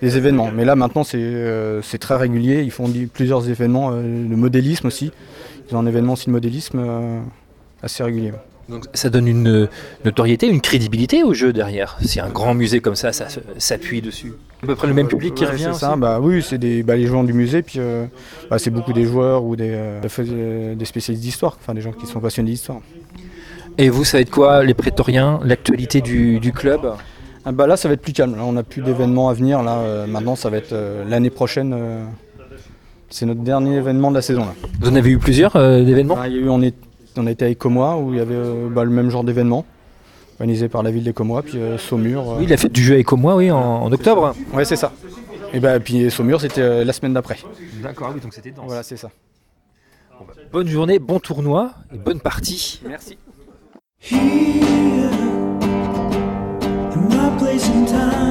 des 0.02 0.16
événements. 0.16 0.50
Mais 0.54 0.64
là 0.64 0.76
maintenant, 0.76 1.04
c'est 1.04 1.18
euh, 1.18 1.82
c'est 1.82 1.98
très 1.98 2.16
régulier. 2.16 2.62
Ils 2.62 2.70
font 2.70 2.90
plusieurs 3.12 3.48
événements, 3.48 3.90
euh, 3.92 4.02
le 4.02 4.36
modélisme 4.36 4.86
aussi. 4.86 5.10
Ils 5.70 5.76
ont 5.76 5.80
un 5.80 5.86
événement 5.86 6.14
aussi 6.14 6.26
de 6.26 6.32
modélisme 6.32 6.78
euh, 6.80 7.20
assez 7.82 8.02
régulier. 8.02 8.32
Donc 8.68 8.84
ça 8.92 9.08
donne 9.08 9.26
une 9.26 9.66
notoriété, 10.04 10.46
une 10.46 10.60
crédibilité 10.60 11.22
au 11.22 11.32
jeu 11.32 11.54
derrière. 11.54 11.96
Si 12.02 12.20
un 12.20 12.28
grand 12.28 12.54
musée 12.54 12.80
comme 12.80 12.96
ça, 12.96 13.12
ça 13.12 13.26
s'appuie 13.56 14.02
dessus. 14.02 14.34
À 14.62 14.66
peu 14.66 14.74
près 14.74 14.88
le 14.88 14.92
même 14.92 15.08
public 15.08 15.34
qui 15.34 15.44
Ouais, 15.44 15.52
revient. 15.52 15.70
C'est 15.72 15.80
ça, 15.80 15.96
bah 15.96 16.20
oui, 16.20 16.42
c'est 16.42 16.58
des 16.58 16.82
bah, 16.82 16.96
les 16.96 17.06
joueurs 17.06 17.24
du 17.24 17.32
musée, 17.32 17.62
puis 17.62 17.78
euh, 17.78 18.04
bah, 18.50 18.58
c'est 18.58 18.70
beaucoup 18.70 18.92
des 18.92 19.04
joueurs 19.04 19.42
ou 19.44 19.56
des, 19.56 19.70
euh, 19.72 20.74
des 20.74 20.84
spécialistes 20.84 21.24
d'histoire, 21.24 21.56
enfin 21.58 21.72
des 21.72 21.80
gens 21.80 21.92
qui 21.92 22.06
sont 22.06 22.20
passionnés 22.20 22.50
d'histoire. 22.50 22.80
Et 23.78 23.88
vous, 23.88 24.04
ça 24.04 24.18
va 24.18 24.22
être 24.22 24.30
quoi, 24.30 24.62
les 24.64 24.74
prétoriens, 24.74 25.40
l'actualité 25.44 26.00
du, 26.02 26.38
du 26.40 26.52
club? 26.52 26.92
Ah 27.48 27.52
bah 27.52 27.66
là, 27.66 27.78
ça 27.78 27.88
va 27.88 27.94
être 27.94 28.02
plus 28.02 28.12
calme. 28.12 28.36
Là, 28.36 28.44
on 28.44 28.52
n'a 28.52 28.62
plus 28.62 28.82
d'événements 28.82 29.30
à 29.30 29.32
venir. 29.32 29.62
Là, 29.62 29.78
euh, 29.78 30.06
maintenant, 30.06 30.36
ça 30.36 30.50
va 30.50 30.58
être 30.58 30.74
euh, 30.74 31.02
l'année 31.08 31.30
prochaine. 31.30 31.72
euh, 31.72 32.04
c'est 33.08 33.24
notre 33.24 33.40
dernier 33.40 33.76
événement 33.76 34.10
de 34.10 34.16
la 34.16 34.20
saison. 34.22 34.42
Là. 34.42 34.54
Vous 34.80 34.90
en 34.90 34.94
avez 34.94 35.08
eu 35.08 35.16
plusieurs 35.16 35.56
euh, 35.56 35.82
d'événements? 35.82 36.18
Ah, 36.20 36.28
il 36.28 36.34
y 36.34 36.36
a 36.36 36.40
eu, 36.42 36.48
on, 36.50 36.60
est, 36.60 36.74
on 37.16 37.26
a 37.26 37.30
été 37.30 37.46
à 37.46 37.48
Écomois 37.48 37.96
où 37.96 38.12
il 38.12 38.18
y 38.18 38.20
avait 38.20 38.34
euh, 38.34 38.68
bah, 38.68 38.84
le 38.84 38.90
même 38.90 39.08
genre 39.08 39.24
d'événement 39.24 39.64
organisé 40.34 40.68
par 40.68 40.82
la 40.82 40.90
ville 40.90 41.04
d'Écomois, 41.04 41.40
puis 41.42 41.56
euh, 41.56 41.78
Saumur. 41.78 42.32
euh, 42.32 42.36
Oui, 42.40 42.46
la 42.46 42.58
fête 42.58 42.72
du 42.72 42.82
jeu 42.82 42.92
avec 42.94 43.10
moi, 43.12 43.34
oui, 43.34 43.50
en, 43.50 43.58
en 43.58 43.90
octobre. 43.92 44.34
Ouais, 44.52 44.66
c'est 44.66 44.76
ça. 44.76 44.92
Et 45.54 45.58
bah, 45.58 45.80
puis 45.80 46.10
Saumur, 46.10 46.42
c'était 46.42 46.60
euh, 46.60 46.84
la 46.84 46.92
semaine 46.92 47.14
d'après. 47.14 47.38
D'accord, 47.82 48.12
oui, 48.14 48.20
donc 48.20 48.34
c'était 48.34 48.50
dense. 48.50 48.66
Voilà, 48.66 48.82
c'est 48.82 48.98
ça. 48.98 49.10
Bonne 50.52 50.68
journée, 50.68 50.98
bon 50.98 51.18
tournoi 51.18 51.70
et 51.94 51.96
bonne 51.96 52.20
partie. 52.20 52.80
Merci. 52.86 53.16
A 57.38 57.40
place 57.40 57.68
in 57.68 57.86
time. 57.86 58.27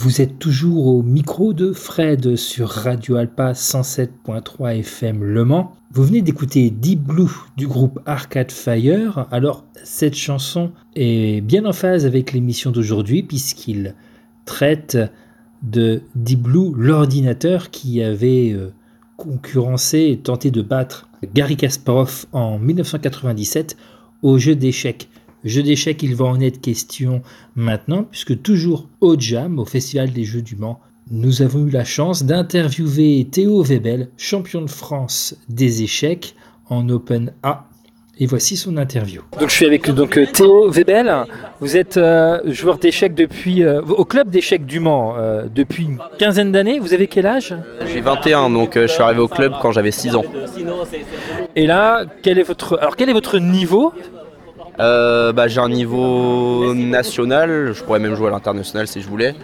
Vous 0.00 0.20
êtes 0.20 0.38
toujours 0.38 0.86
au 0.86 1.02
micro 1.02 1.52
de 1.52 1.72
Fred 1.72 2.36
sur 2.36 2.68
Radio 2.68 3.16
Alpa 3.16 3.50
107.3 3.50 4.78
FM 4.78 5.24
Le 5.24 5.44
Mans. 5.44 5.72
Vous 5.90 6.04
venez 6.04 6.22
d'écouter 6.22 6.70
Deep 6.70 7.02
Blue 7.02 7.32
du 7.56 7.66
groupe 7.66 7.98
Arcade 8.06 8.52
Fire. 8.52 9.26
Alors, 9.32 9.64
cette 9.82 10.14
chanson 10.14 10.70
est 10.94 11.40
bien 11.40 11.64
en 11.64 11.72
phase 11.72 12.06
avec 12.06 12.32
l'émission 12.32 12.70
d'aujourd'hui 12.70 13.24
puisqu'il 13.24 13.96
traite 14.44 14.96
de 15.64 16.02
Deep 16.14 16.42
Blue, 16.42 16.70
l'ordinateur 16.76 17.70
qui 17.70 18.00
avait 18.00 18.52
euh, 18.52 18.72
concurrencé 19.16 20.10
et 20.12 20.18
tenté 20.18 20.52
de 20.52 20.62
battre 20.62 21.08
Gary 21.34 21.56
Kasparov 21.56 22.26
en 22.30 22.60
1997 22.60 23.76
au 24.22 24.38
jeu 24.38 24.54
d'échecs. 24.54 25.08
Jeu 25.44 25.62
d'échecs, 25.62 26.02
il 26.02 26.14
va 26.16 26.24
en 26.24 26.40
être 26.40 26.60
question 26.60 27.22
maintenant, 27.54 28.04
puisque 28.04 28.42
toujours 28.42 28.88
au 29.00 29.18
Jam, 29.18 29.58
au 29.58 29.64
Festival 29.64 30.12
des 30.12 30.24
Jeux 30.24 30.42
du 30.42 30.56
Mans, 30.56 30.80
nous 31.10 31.42
avons 31.42 31.66
eu 31.66 31.70
la 31.70 31.84
chance 31.84 32.24
d'interviewer 32.24 33.26
Théo 33.30 33.62
Webel, 33.64 34.08
champion 34.16 34.60
de 34.62 34.68
France 34.68 35.36
des 35.48 35.82
échecs 35.82 36.34
en 36.68 36.88
Open 36.88 37.32
A. 37.42 37.64
Et 38.20 38.26
voici 38.26 38.56
son 38.56 38.76
interview. 38.78 39.22
Donc 39.38 39.48
je 39.48 39.54
suis 39.54 39.64
avec 39.64 39.88
donc 39.92 40.18
euh, 40.18 40.26
Théo 40.26 40.68
Webel. 40.72 41.24
Vous 41.60 41.76
êtes 41.76 41.96
euh, 41.96 42.40
joueur 42.46 42.78
d'échecs 42.78 43.14
depuis 43.14 43.62
euh, 43.62 43.80
au 43.82 44.04
club 44.04 44.28
d'échecs 44.28 44.66
du 44.66 44.80
Mans 44.80 45.14
euh, 45.16 45.44
depuis 45.54 45.84
une 45.84 45.98
quinzaine 46.18 46.50
d'années. 46.50 46.80
Vous 46.80 46.92
avez 46.94 47.06
quel 47.06 47.26
âge? 47.26 47.54
J'ai 47.86 48.00
21, 48.00 48.50
donc 48.50 48.76
euh, 48.76 48.88
je 48.88 48.92
suis 48.92 49.02
arrivé 49.02 49.20
au 49.20 49.28
club 49.28 49.52
quand 49.62 49.70
j'avais 49.70 49.92
6 49.92 50.16
ans. 50.16 50.24
Et 51.54 51.68
là, 51.68 52.04
quel 52.24 52.40
est 52.40 52.42
votre 52.42 52.76
alors 52.80 52.96
quel 52.96 53.08
est 53.08 53.12
votre 53.12 53.38
niveau? 53.38 53.92
Euh, 54.80 55.32
bah, 55.32 55.48
j'ai 55.48 55.60
un 55.60 55.68
niveau 55.68 56.72
national, 56.74 57.72
je 57.74 57.82
pourrais 57.82 57.98
même 57.98 58.14
jouer 58.14 58.28
à 58.28 58.30
l'international 58.30 58.86
si 58.86 59.02
je 59.02 59.08
voulais. 59.08 59.34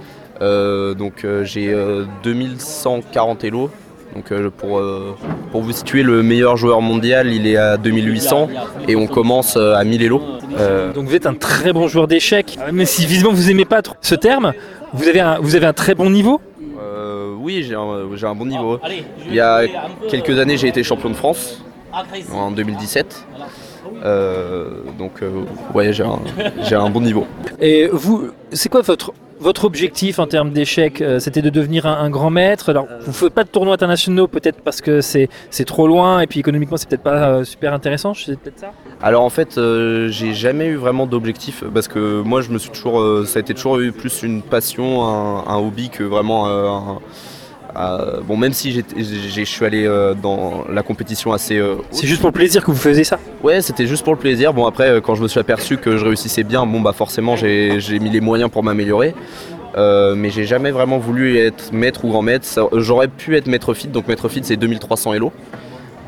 Euh, 0.43 0.95
donc 0.95 1.25
euh, 1.25 1.45
j'ai 1.45 1.73
euh, 1.73 2.05
2140 2.23 3.45
Elo. 3.45 3.71
Donc 4.15 4.33
pour, 4.59 4.81
pour 5.51 5.63
vous 5.63 5.73
situer, 5.73 6.05
le 6.05 6.23
meilleur 6.23 6.57
joueur 6.57 6.81
mondial, 6.81 7.33
il 7.33 7.49
est 7.49 7.57
à 7.57 7.77
2800 7.77 8.49
et 8.87 8.95
on 8.95 9.09
commence 9.09 9.57
à 9.57 9.83
1000 9.83 10.03
Elo. 10.05 10.23
Euh, 10.57 10.93
Donc 10.93 11.09
vous 11.09 11.17
êtes 11.17 11.27
un 11.27 11.35
très 11.35 11.73
bon 11.73 11.89
joueur 11.89 12.07
d'échecs. 12.07 12.57
Mais 12.73 12.85
si 12.85 13.07
visiblement 13.07 13.35
vous 13.35 13.51
aimez 13.51 13.65
pas 13.65 13.83
trop 13.83 13.97
ce 14.03 14.15
terme, 14.15 14.53
vous 14.93 15.09
avez 15.09 15.19
un, 15.19 15.41
vous 15.41 15.57
avez 15.57 15.67
un 15.67 15.73
très 15.73 15.97
bon 15.97 16.11
niveau. 16.11 16.41
oui, 17.41 17.65
j'ai 17.69 17.75
un, 17.75 18.07
j'ai 18.15 18.27
un 18.27 18.37
bon 18.37 18.47
niveau. 18.47 18.79
Il 19.27 19.35
y 19.35 19.41
a 19.41 19.63
quelques 20.09 20.39
années, 20.39 20.57
j'ai 20.59 20.69
été 20.69 20.85
champion 20.85 21.11
de 21.11 21.15
France 21.17 21.65
en 22.33 22.53
2017. 22.53 23.27
Euh, 24.05 24.69
donc 24.99 25.23
euh, 25.23 25.31
ouais, 25.75 25.93
j'ai 25.93 26.05
un, 26.05 26.19
j'ai 26.63 26.75
un 26.75 26.91
bon 26.91 27.01
niveau. 27.01 27.27
Et 27.61 27.89
vous, 27.93 28.29
c'est 28.53 28.69
quoi 28.69 28.83
votre 28.83 29.13
votre 29.41 29.65
objectif 29.65 30.21
en 30.21 30.27
termes 30.27 30.51
d'échecs 30.53 31.01
Euh, 31.03 31.19
C'était 31.19 31.43
de 31.43 31.51
devenir 31.51 31.87
un, 31.87 31.95
un 31.99 32.09
grand 32.09 32.31
maître? 32.31 32.69
Alors 32.71 32.87
vous 33.05 33.13
faites 33.13 33.35
pas 33.35 33.43
de 33.45 33.49
tournois 33.49 33.75
internationaux 33.75 34.29
peut-être 34.29 34.61
parce 34.63 34.81
que 34.81 35.01
c'est 35.01 35.29
c'est 35.51 35.65
trop 35.65 35.87
loin 35.89 36.21
et 36.21 36.27
puis 36.29 36.39
économiquement 36.41 36.77
c'est 36.77 36.89
peut-être 36.89 37.03
pas 37.03 37.29
euh, 37.29 37.45
super 37.45 37.75
intéressant. 37.75 38.15
C'est 38.15 38.39
peut-être 38.39 38.61
ça? 38.61 38.71
Alors 39.03 39.23
en 39.25 39.31
fait, 39.31 39.59
euh, 39.59 40.09
j'ai 40.09 40.35
jamais 40.35 40.67
eu 40.69 40.77
vraiment 40.77 41.07
d'objectif 41.07 41.65
parce 41.75 41.89
que 41.89 42.23
moi 42.23 42.41
je 42.43 42.51
me 42.51 42.59
suis 42.59 42.71
toujours, 42.71 43.03
ça 43.27 43.39
a 43.39 43.41
été 43.41 43.55
toujours 43.55 43.81
eu 43.81 43.91
plus 43.93 44.23
une 44.23 44.41
passion, 44.41 45.05
un, 45.05 45.45
un 45.49 45.57
hobby 45.59 45.91
que 45.91 46.05
vraiment 46.05 46.47
un- 46.49 46.99
bon 47.75 48.37
même 48.37 48.53
si 48.53 48.73
je 48.97 49.45
suis 49.45 49.65
allé 49.65 49.85
euh, 49.87 50.15
dans 50.15 50.65
la 50.71 50.83
compétition 50.83 51.33
assez 51.33 51.59
euh. 51.59 51.77
C'est 51.91 52.07
juste 52.07 52.21
pour 52.21 52.31
le 52.31 52.35
plaisir 52.35 52.63
que 52.63 52.71
vous 52.71 52.77
faisiez 52.77 53.05
ça? 53.05 53.19
Ouais, 53.43 53.61
c'était 53.61 53.87
juste 53.87 54.05
pour 54.05 54.13
le 54.13 54.19
plaisir. 54.19 54.55
Bon 54.55 54.67
après, 54.67 54.89
euh, 54.89 55.01
quand 55.01 55.15
je 55.15 55.23
me 55.23 55.29
suis 55.29 55.41
aperçu 55.41 55.77
que 55.77 55.97
je 55.97 56.05
réussissais 56.05 56.45
bien, 56.45 56.67
bon 56.67 56.81
bah 56.81 56.93
forcément 56.93 57.37
j'ai 57.37 57.99
mis 58.01 58.11
les 58.11 58.21
moyens 58.21 58.51
pour 58.51 58.63
m'améliorer. 58.63 59.15
Mais 59.77 60.31
j'ai 60.31 60.45
jamais 60.45 60.71
vraiment 60.71 60.99
voulu 60.99 61.37
être 61.39 61.73
maître 61.73 62.05
ou 62.05 62.09
grand 62.09 62.23
maître. 62.23 62.47
J'aurais 62.75 63.09
pu 63.09 63.37
être 63.37 63.49
maître 63.49 63.75
fit, 63.75 63.89
donc 63.89 64.09
maître 64.09 64.29
fit 64.29 64.41
c'est 64.45 64.57
2300 64.57 65.15
Elo. 65.15 65.33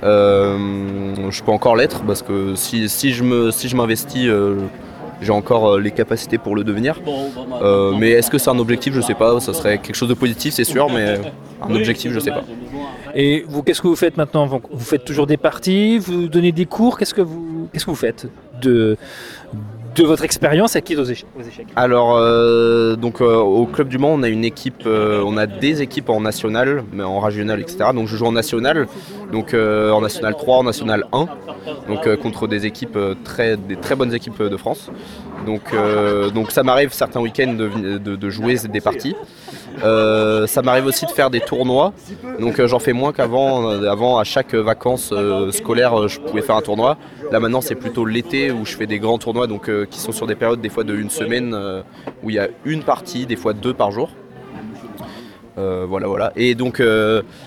Je 0.03 1.43
peux 1.43 1.53
encore 1.53 1.77
l'être 1.77 2.03
parce 2.03 2.23
que 2.23 2.55
si, 2.55 2.89
si 2.89 3.13
je 3.13 3.51
si 3.51 3.75
m'investis, 3.75 4.29
euh, 4.29 4.57
j'ai 5.21 5.33
encore 5.33 5.69
euh, 5.75 5.81
les 5.81 5.91
capacités 5.91 6.39
pour 6.39 6.55
le 6.55 6.65
devenir. 6.65 7.01
Euh, 7.63 7.93
mais 7.99 8.11
est-ce 8.11 8.31
que 8.31 8.39
c'est 8.39 8.51
un 8.51 8.59
objectif? 8.59 8.95
Je 8.95 9.01
sais 9.01 9.15
pas. 9.15 9.41
Ça 9.41 9.55
serait 9.55 9.79
quelque 9.79 9.95
chose 9.95 10.09
de 10.09 10.15
positif, 10.15 10.55
c'est 10.55 10.65
sûr, 10.65 10.91
mais 10.91 11.19
un 11.63 11.75
objectif, 11.75 12.13
je 12.13 12.21
sais 12.21 12.31
pas. 12.31 12.45
Et 13.15 13.45
vous, 13.49 13.63
qu'est-ce 13.63 13.81
que 13.81 13.89
vous 13.89 13.97
faites 13.97 14.17
maintenant? 14.17 14.47
Vous 14.47 14.61
vous 14.71 14.85
faites 14.85 15.05
toujours 15.05 15.27
des 15.27 15.37
parties? 15.39 15.99
Vous 15.99 16.29
donnez 16.29 16.53
des 16.53 16.67
cours? 16.67 16.99
Qu'est-ce 16.99 17.15
que 17.15 17.23
vous 17.23 17.69
qu'est-ce 17.73 17.85
que 17.85 17.91
vous 17.91 17.97
faites 17.97 18.29
de 18.61 18.97
de 19.53 19.59
votre 20.05 20.25
expérience 20.25 20.77
acquise 20.77 20.99
aux 20.99 21.03
aux 21.03 21.11
échecs 21.11 21.27
Alors, 21.77 22.17
euh, 22.17 22.97
donc 22.97 23.21
euh, 23.21 23.37
au 23.37 23.67
club 23.67 23.89
du 23.89 23.99
Mans, 23.99 24.13
on 24.13 24.23
a 24.23 24.29
une 24.29 24.45
équipe, 24.45 24.83
euh, 24.87 25.23
on 25.25 25.37
a 25.37 25.47
des 25.47 25.83
équipes 25.83 26.09
en 26.11 26.21
national, 26.21 26.85
mais 26.93 27.03
en 27.03 27.21
régional, 27.21 27.61
etc. 27.61 27.91
Donc 27.95 28.09
je 28.09 28.17
joue 28.17 28.27
en 28.27 28.33
national, 28.33 28.87
donc 29.33 29.55
en 29.55 30.01
national 30.01 30.35
3, 30.37 30.59
en 30.59 30.65
national 30.65 31.05
1, 31.13 31.27
donc 31.89 32.17
contre 32.17 32.47
des 32.47 32.67
équipes 32.67 32.99
très, 33.25 33.57
des 33.57 33.77
très 33.77 33.95
bonnes 33.95 34.15
équipes 34.15 34.43
de 34.43 34.57
France. 34.57 34.91
Donc, 35.47 35.63
donc 36.35 36.51
ça 36.51 36.63
m'arrive 36.63 36.93
certains 36.93 37.21
week-ends 37.21 37.55
de, 37.55 37.99
de- 37.99 38.17
de 38.17 38.31
jouer 38.31 38.57
des 38.71 38.81
parties. 38.81 39.15
Euh, 39.85 40.47
ça 40.47 40.63
m'arrive 40.63 40.87
aussi 40.87 41.07
de 41.07 41.11
faire 41.11 41.31
des 41.31 41.41
tournois. 41.41 41.93
Donc 42.41 42.59
euh, 42.59 42.67
j'en 42.67 42.79
fais 42.79 42.93
moins 42.93 43.13
qu'avant. 43.13 43.71
Euh, 43.71 43.91
Avant, 43.91 44.19
à 44.19 44.25
chaque 44.25 44.55
vacances 44.55 45.13
scolaires, 45.51 46.01
euh, 46.01 46.09
je 46.09 46.21
pouvais 46.21 46.43
faire 46.43 46.57
un 46.57 46.63
tournoi. 46.63 46.97
Là 47.31 47.41
maintenant, 47.41 47.61
c'est 47.61 47.75
plutôt 47.75 48.05
l'été 48.05 48.51
où 48.51 48.65
je 48.65 48.77
fais 48.77 48.87
des 48.87 48.99
grands 48.99 49.19
tournois, 49.19 49.47
donc 49.47 49.71
qui 49.89 49.99
sont 49.99 50.13
sur 50.13 50.27
des 50.27 50.35
périodes 50.35 50.61
des 50.61 50.69
fois 50.69 50.85
de 50.85 50.95
une 50.95 51.11
semaine 51.11 51.57
où 52.23 52.31
il 52.31 52.37
y 52.37 52.39
a 52.39 52.49
une 52.65 52.83
partie, 52.83 53.27
des 53.27 53.37
fois 53.37 53.53
deux 53.53 53.75
par 53.75 53.91
jour. 53.91 54.11
Voilà, 55.57 56.07
voilà. 56.07 56.33
Et 56.37 56.55
donc, 56.55 56.83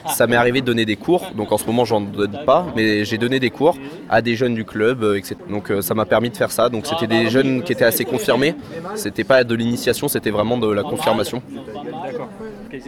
ça 0.07 0.27
m'est 0.27 0.35
arrivé 0.35 0.61
de 0.61 0.65
donner 0.65 0.85
des 0.85 0.95
cours. 0.95 1.27
Donc, 1.35 1.51
en 1.51 1.57
ce 1.57 1.65
moment, 1.65 1.85
j'en 1.85 2.01
donne 2.01 2.39
pas, 2.45 2.65
mais 2.75 3.05
j'ai 3.05 3.17
donné 3.17 3.39
des 3.39 3.51
cours 3.51 3.77
à 4.09 4.21
des 4.21 4.35
jeunes 4.35 4.55
du 4.55 4.65
club, 4.65 5.03
etc. 5.15 5.35
Donc, 5.49 5.71
ça 5.81 5.93
m'a 5.93 6.05
permis 6.05 6.29
de 6.29 6.37
faire 6.37 6.51
ça. 6.51 6.69
Donc, 6.69 6.87
c'était 6.87 7.07
des 7.07 7.29
jeunes 7.29 7.63
qui 7.63 7.71
étaient 7.71 7.85
assez 7.85 8.05
confirmés. 8.05 8.55
C'était 8.95 9.23
pas 9.23 9.43
de 9.43 9.55
l'initiation, 9.55 10.07
c'était 10.07 10.31
vraiment 10.31 10.57
de 10.57 10.69
la 10.69 10.83
confirmation. 10.83 11.41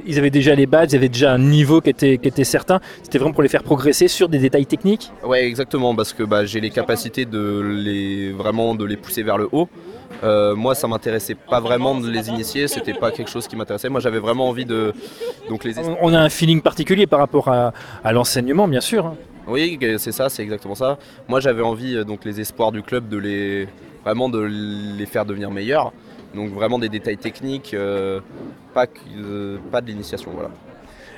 Ils 0.05 0.17
avaient 0.19 0.29
déjà 0.29 0.53
les 0.55 0.65
bases, 0.67 0.93
ils 0.93 0.95
avaient 0.97 1.09
déjà 1.09 1.33
un 1.33 1.39
niveau 1.39 1.81
qui 1.81 1.89
était, 1.89 2.17
qui 2.17 2.27
était 2.27 2.43
certain. 2.43 2.79
C'était 3.03 3.17
vraiment 3.17 3.33
pour 3.33 3.43
les 3.43 3.49
faire 3.49 3.63
progresser 3.63 4.07
sur 4.07 4.29
des 4.29 4.37
détails 4.39 4.65
techniques. 4.65 5.11
Ouais, 5.23 5.45
exactement, 5.45 5.95
parce 5.95 6.13
que 6.13 6.23
bah, 6.23 6.45
j'ai 6.45 6.59
les 6.61 6.69
capacités 6.69 7.25
de 7.25 7.61
les 7.61 8.31
vraiment 8.31 8.75
de 8.75 8.85
les 8.85 8.97
pousser 8.97 9.23
vers 9.23 9.37
le 9.37 9.47
haut. 9.51 9.67
Euh, 10.23 10.55
moi, 10.55 10.75
ça 10.75 10.87
m'intéressait 10.87 11.35
pas 11.35 11.59
vraiment 11.59 11.99
de 11.99 12.09
les 12.09 12.29
initier, 12.29 12.67
c'était 12.67 12.93
pas 12.93 13.11
quelque 13.11 13.29
chose 13.31 13.47
qui 13.47 13.55
m'intéressait. 13.55 13.89
Moi, 13.89 14.01
j'avais 14.01 14.19
vraiment 14.19 14.47
envie 14.49 14.65
de 14.65 14.93
donc 15.49 15.63
les. 15.63 15.79
On- 15.79 15.97
On 16.01 16.13
a 16.13 16.19
un 16.19 16.29
feeling 16.29 16.61
particulier 16.61 17.07
par 17.07 17.19
rapport 17.19 17.47
à, 17.47 17.73
à 18.03 18.11
l'enseignement, 18.11 18.67
bien 18.67 18.81
sûr. 18.81 19.05
hein. 19.07 19.15
Oui, 19.47 19.79
c'est 19.97 20.11
ça, 20.11 20.29
c'est 20.29 20.43
exactement 20.43 20.75
ça. 20.75 20.99
Moi, 21.27 21.39
j'avais 21.39 21.63
envie 21.63 21.95
euh, 21.95 22.03
donc 22.03 22.23
les 22.25 22.39
espoirs 22.39 22.71
du 22.71 22.83
club 22.83 23.09
de 23.09 23.17
les 23.17 23.67
vraiment 24.03 24.29
de 24.29 24.39
les 24.39 25.05
faire 25.07 25.25
devenir 25.25 25.49
meilleurs. 25.49 25.91
Donc 26.35 26.49
vraiment 26.53 26.79
des 26.79 26.89
détails 26.89 27.17
techniques, 27.17 27.73
euh, 27.73 28.19
pas 28.73 28.85
euh, 29.19 29.57
pas 29.71 29.81
de 29.81 29.87
l'initiation, 29.87 30.31
voilà. 30.33 30.49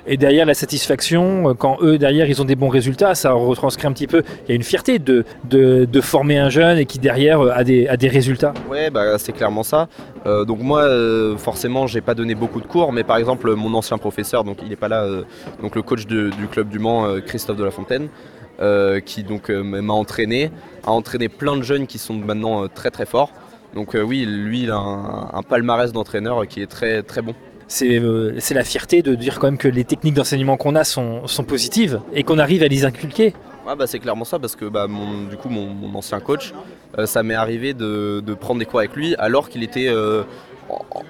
Et 0.06 0.18
derrière 0.18 0.46
la 0.46 0.54
satisfaction, 0.54 1.50
euh, 1.50 1.54
quand 1.54 1.78
eux 1.82 1.98
derrière 1.98 2.28
ils 2.28 2.42
ont 2.42 2.46
des 2.46 2.56
bons 2.58 2.68
résultats, 2.68 3.16
ça 3.16 3.32
retranscrit 3.32 3.88
un 3.88 3.94
petit 3.94 4.08
peu. 4.08 4.22
Il 4.44 4.50
y 4.50 4.52
a 4.52 4.56
une 4.56 4.64
fierté 4.64 5.00
de, 5.00 5.24
de, 5.46 5.86
de 5.86 6.02
former 6.02 6.38
un 6.40 6.50
jeune 6.50 6.78
et 6.78 6.86
qui 6.86 7.00
derrière 7.00 7.40
a 7.42 7.64
des, 7.64 7.88
a 7.88 7.96
des 7.96 8.10
résultats. 8.10 8.54
Ouais, 8.70 8.90
bah, 8.90 9.18
c'est 9.18 9.32
clairement 9.32 9.64
ça. 9.64 9.88
Euh, 10.26 10.44
donc 10.46 10.60
moi, 10.60 10.82
euh, 10.82 11.38
forcément, 11.38 11.88
j'ai 11.88 12.02
pas 12.02 12.16
donné 12.16 12.36
beaucoup 12.36 12.60
de 12.60 12.68
cours, 12.68 12.92
mais 12.92 13.04
par 13.04 13.16
exemple, 13.18 13.54
mon 13.56 13.74
ancien 13.76 13.98
professeur, 13.98 14.44
donc 14.44 14.58
il 14.66 14.74
est 14.74 14.78
pas 14.78 14.90
là, 14.90 15.04
euh, 15.04 15.24
donc 15.62 15.76
le 15.76 15.82
coach 15.84 16.06
de- 16.06 16.32
du 16.32 16.48
club 16.48 16.68
du 16.70 16.80
Mans, 16.80 17.06
Christophe 17.26 17.58
de 17.58 17.64
la 17.64 17.72
Fontaine, 17.72 18.10
qui 19.06 19.24
donc 19.24 19.50
m'a 19.50 19.94
entraîné, 19.94 20.52
a 20.86 20.92
entraîné 20.92 21.28
plein 21.30 21.56
de 21.58 21.64
jeunes 21.64 21.86
qui 21.88 21.98
sont 21.98 22.14
maintenant 22.14 22.68
très 22.68 22.92
très 22.92 23.06
forts. 23.06 23.32
Donc 23.76 23.96
euh, 23.96 24.02
oui, 24.02 24.26
lui, 24.26 24.64
il 24.64 24.72
a 24.72 24.76
un, 24.78 25.30
un 25.34 25.42
palmarès 25.44 25.92
d'entraîneur 25.92 26.48
qui 26.48 26.62
est 26.62 26.68
très 26.68 27.02
très 27.04 27.22
bon. 27.22 27.34
C'est 27.68 27.98
euh, 28.00 28.36
c'est 28.40 28.54
la 28.54 28.64
fierté 28.64 29.02
de 29.02 29.16
dire 29.16 29.40
quand 29.40 29.48
même 29.48 29.58
que 29.58 29.68
les 29.68 29.84
techniques 29.84 30.14
d'enseignement 30.14 30.58
qu'on 30.58 30.76
a 30.76 30.84
sont, 30.84 31.26
sont 31.28 31.44
positives 31.44 32.02
et 32.14 32.24
qu'on 32.24 32.38
arrive 32.38 32.62
à 32.62 32.68
les 32.68 32.86
inculquer. 32.86 33.34
Ouais, 33.66 33.76
bah, 33.76 33.88
c'est 33.88 34.00
clairement 34.00 34.26
ça 34.26 34.38
parce 34.38 34.56
que 34.56 34.66
bah, 34.66 34.88
mon, 34.88 35.24
du 35.24 35.38
coup 35.38 35.50
mon, 35.50 35.68
mon 35.68 35.98
ancien 35.98 36.20
coach, 36.20 36.54
euh, 36.98 37.06
ça 37.06 37.24
m'est 37.24 37.34
arrivé 37.34 37.74
de, 37.74 38.22
de 38.24 38.34
prendre 38.34 38.60
des 38.60 38.66
cours 38.66 38.80
avec 38.80 38.96
lui 38.96 39.16
alors 39.16 39.50
qu'il 39.50 39.64
était 39.64 39.88
euh, 39.88 40.24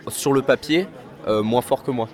sur 0.08 0.32
le 0.34 0.42
papier 0.42 0.88
moins 1.28 1.62
fort 1.62 1.84
que 1.84 1.92
moi. 1.92 2.10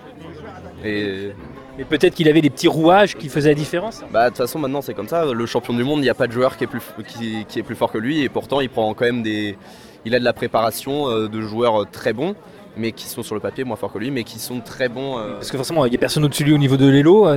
Et 0.85 1.31
Et 1.79 1.83
peut-être 1.83 2.13
qu'il 2.13 2.29
avait 2.29 2.41
des 2.41 2.51
petits 2.51 2.67
rouages 2.67 3.15
qui 3.15 3.27
faisaient 3.27 3.49
la 3.49 3.55
différence. 3.55 4.03
bah 4.11 4.25
de 4.25 4.29
toute 4.29 4.37
façon 4.37 4.59
maintenant 4.59 4.81
c'est 4.81 4.93
comme 4.93 5.07
ça, 5.07 5.25
le 5.25 5.45
champion 5.47 5.73
du 5.73 5.83
monde, 5.83 5.99
il 5.99 6.03
n'y 6.03 6.09
a 6.09 6.13
pas 6.13 6.27
de 6.27 6.31
joueur 6.31 6.57
qui 6.57 6.65
est, 6.65 6.67
plus, 6.67 6.81
qui, 7.07 7.45
qui 7.47 7.57
est 7.59 7.63
plus 7.63 7.75
fort 7.75 7.91
que 7.91 7.97
lui 7.97 8.21
et 8.21 8.29
pourtant 8.29 8.61
il 8.61 8.69
prend 8.69 8.93
quand 8.93 9.05
même 9.05 9.23
des. 9.23 9.57
Il 10.05 10.15
a 10.15 10.19
de 10.19 10.23
la 10.25 10.33
préparation 10.33 11.09
euh, 11.09 11.27
de 11.27 11.41
joueurs 11.41 11.81
euh, 11.81 11.85
très 11.91 12.13
bons. 12.13 12.35
mais 12.77 12.91
qui 12.93 13.07
sont 13.07 13.23
sur 13.23 13.35
le 13.35 13.41
papier 13.41 13.65
moins 13.65 13.75
forts 13.75 13.91
que 13.91 13.99
lui, 13.99 14.09
mais 14.11 14.23
qui 14.23 14.39
sont 14.39 14.61
très 14.61 14.87
bons. 14.87 15.17
euh, 15.17 15.33
Parce 15.33 15.51
que 15.51 15.57
forcément, 15.57 15.85
il 15.85 15.89
n'y 15.89 15.95
a 15.97 15.99
personne 15.99 16.23
au-dessus 16.23 16.43
de 16.43 16.49
lui 16.49 16.55
au 16.55 16.59
niveau 16.59 16.77
de 16.77 16.87
l'élo. 16.87 17.27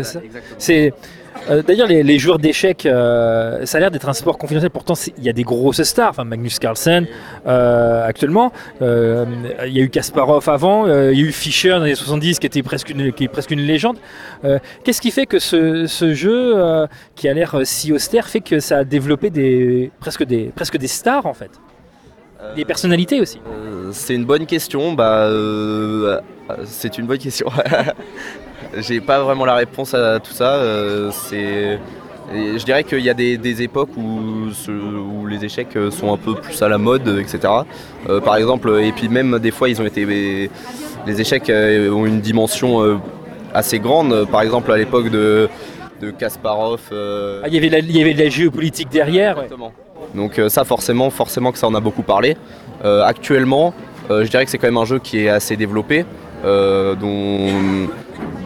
C'est 0.58 0.92
euh, 1.50 1.62
d'ailleurs 1.62 1.88
les, 1.88 2.04
les 2.04 2.18
joueurs 2.20 2.38
d'échecs, 2.38 2.84
euh, 2.86 3.64
ça 3.66 3.78
a 3.78 3.80
l'air 3.80 3.90
d'être 3.90 4.08
un 4.08 4.12
sport 4.12 4.38
confidentiel. 4.38 4.70
Pourtant, 4.70 4.94
il 5.18 5.24
y 5.24 5.28
a 5.28 5.32
des 5.32 5.42
grosses 5.42 5.82
stars. 5.82 6.10
Enfin, 6.10 6.22
Magnus 6.24 6.58
Carlsen 6.60 7.06
actuellement. 7.46 8.52
Il 8.80 9.72
y 9.72 9.80
a 9.80 9.82
eu 9.82 9.88
Kasparov 9.90 10.48
avant. 10.48 10.86
il 10.86 11.18
y 11.18 11.22
a 11.22 11.26
eu 11.26 11.32
Fischer 11.32 11.70
dans 11.70 11.84
les 11.84 11.96
70 11.96 12.38
qui 12.38 12.46
était 12.46 12.62
presque 12.62 12.90
une, 12.90 13.12
qui 13.12 13.24
est 13.24 13.28
presque 13.28 13.50
une 13.50 13.62
légende. 13.62 13.96
Qu'est-ce 14.84 15.00
qui 15.00 15.10
fait 15.10 15.26
que 15.26 15.38
ce, 15.40 15.86
ce 15.86 16.14
jeu, 16.14 16.86
qui 17.16 17.28
a 17.28 17.34
l'air 17.34 17.56
si 17.64 17.92
austère, 17.92 18.28
fait 18.28 18.40
que 18.42 18.60
ça 18.60 18.78
a 18.78 18.84
développé 18.84 19.30
des 19.30 19.90
presque 19.98 20.24
des 20.24 20.52
presque 20.54 20.76
des 20.76 20.88
stars 20.88 21.26
en 21.26 21.34
fait, 21.34 21.50
des 22.56 22.64
personnalités 22.64 23.20
aussi. 23.20 23.40
Euh, 23.46 23.90
c'est 23.92 24.14
une 24.14 24.24
bonne 24.24 24.46
question. 24.46 24.92
Bah, 24.92 25.26
euh, 25.26 26.18
euh, 26.50 26.54
c'est 26.64 26.98
une 26.98 27.06
bonne 27.06 27.18
question. 27.18 27.48
J'ai 28.78 29.00
pas 29.00 29.22
vraiment 29.22 29.44
la 29.44 29.54
réponse 29.54 29.92
à 29.94 30.18
tout 30.20 30.32
ça. 30.32 30.54
euh, 30.54 31.10
c'est, 31.10 31.78
et 32.34 32.58
je 32.58 32.64
dirais 32.64 32.84
qu'il 32.84 33.00
y 33.00 33.10
a 33.10 33.14
des, 33.14 33.36
des 33.36 33.62
époques 33.62 33.94
où, 33.96 34.50
ce- 34.52 34.70
où 34.70 35.26
les 35.26 35.44
échecs 35.44 35.76
euh, 35.76 35.90
sont 35.90 36.12
un 36.12 36.16
peu 36.16 36.34
plus 36.34 36.62
à 36.62 36.68
la 36.68 36.78
mode, 36.78 37.06
euh, 37.06 37.20
etc. 37.20 37.40
Euh, 38.08 38.20
par 38.20 38.36
exemple, 38.36 38.70
et 38.82 38.92
puis 38.92 39.08
même 39.08 39.38
des 39.38 39.50
fois, 39.50 39.68
ils 39.68 39.80
ont 39.82 39.84
été, 39.86 40.04
les 41.06 41.20
échecs 41.20 41.50
euh, 41.50 41.90
ont 41.90 42.06
une 42.06 42.20
dimension 42.20 42.82
euh, 42.82 42.96
assez 43.52 43.78
grande. 43.78 44.26
Par 44.30 44.40
exemple, 44.42 44.72
à 44.72 44.76
l'époque 44.78 45.10
de, 45.10 45.48
de 46.00 46.10
Kasparov. 46.10 46.80
euh, 46.92 47.40
Ah, 47.44 47.48
il 47.48 47.54
y 47.54 47.58
avait 47.58 47.68
la, 47.68 47.78
il 47.80 47.94
y 47.96 48.00
avait 48.00 48.14
de 48.14 48.22
la 48.22 48.30
géopolitique 48.30 48.88
derrière. 48.90 49.36
ouais. 49.38 49.48
Donc 50.14 50.38
euh, 50.38 50.48
ça 50.48 50.64
forcément, 50.64 51.10
forcément 51.10 51.52
que 51.52 51.58
ça 51.58 51.66
en 51.66 51.74
a 51.74 51.80
beaucoup 51.80 52.02
parlé. 52.02 52.36
Euh, 52.84 53.04
actuellement, 53.04 53.74
euh, 54.10 54.24
je 54.24 54.30
dirais 54.30 54.44
que 54.44 54.50
c'est 54.50 54.58
quand 54.58 54.66
même 54.66 54.76
un 54.76 54.84
jeu 54.84 54.98
qui 54.98 55.24
est 55.24 55.28
assez 55.28 55.56
développé, 55.56 56.04
dont, 56.44 57.48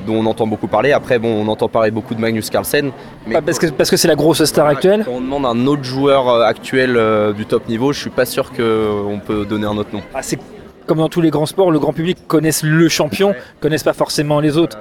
dont 0.07 0.15
on 0.15 0.27
entend 0.27 0.47
beaucoup 0.47 0.69
parler. 0.69 0.93
Après, 0.93 1.19
bon, 1.19 1.45
on 1.45 1.49
entend 1.49 1.69
parler 1.69 1.91
beaucoup 1.91 2.15
de 2.15 2.21
Magnus 2.21 2.49
Carlsen. 2.49 2.93
Mais 3.27 3.35
Pas 3.35 3.43
parce 3.43 3.59
que 3.59 3.67
parce 3.67 3.91
que 3.91 3.97
c'est 3.97 4.09
la 4.09 4.15
grosse 4.15 4.45
star 4.45 4.67
actuelle. 4.67 5.03
quand 5.05 5.13
on 5.13 5.21
demande 5.21 5.45
un 5.45 5.67
autre 5.67 5.85
joueur 5.85 6.43
actuel 6.43 6.97
euh, 6.97 7.33
du 7.33 7.47
top 7.47 7.69
niveau, 7.69 7.93
je 7.93 8.01
suis 8.01 8.11
pas 8.11 8.25
sûr 8.25 8.53
qu'on 8.53 9.21
peut 9.25 9.45
donner 9.45 9.67
un 9.67 9.77
autre 9.77 9.91
nom. 9.93 10.03
Ah, 10.15 10.23
c'est 10.23 10.39
comme 10.87 10.99
dans 10.99 11.09
tous 11.09 11.21
les 11.21 11.31
grands 11.31 11.47
sports, 11.47 11.71
le 11.71 11.81
grand 11.81 11.93
public 11.93 12.19
connaisse 12.29 12.63
le 12.63 12.89
champion, 12.89 13.35
connaissent 13.61 13.83
pas 13.83 13.93
forcément 13.93 14.39
les 14.39 14.57
autres. 14.57 14.79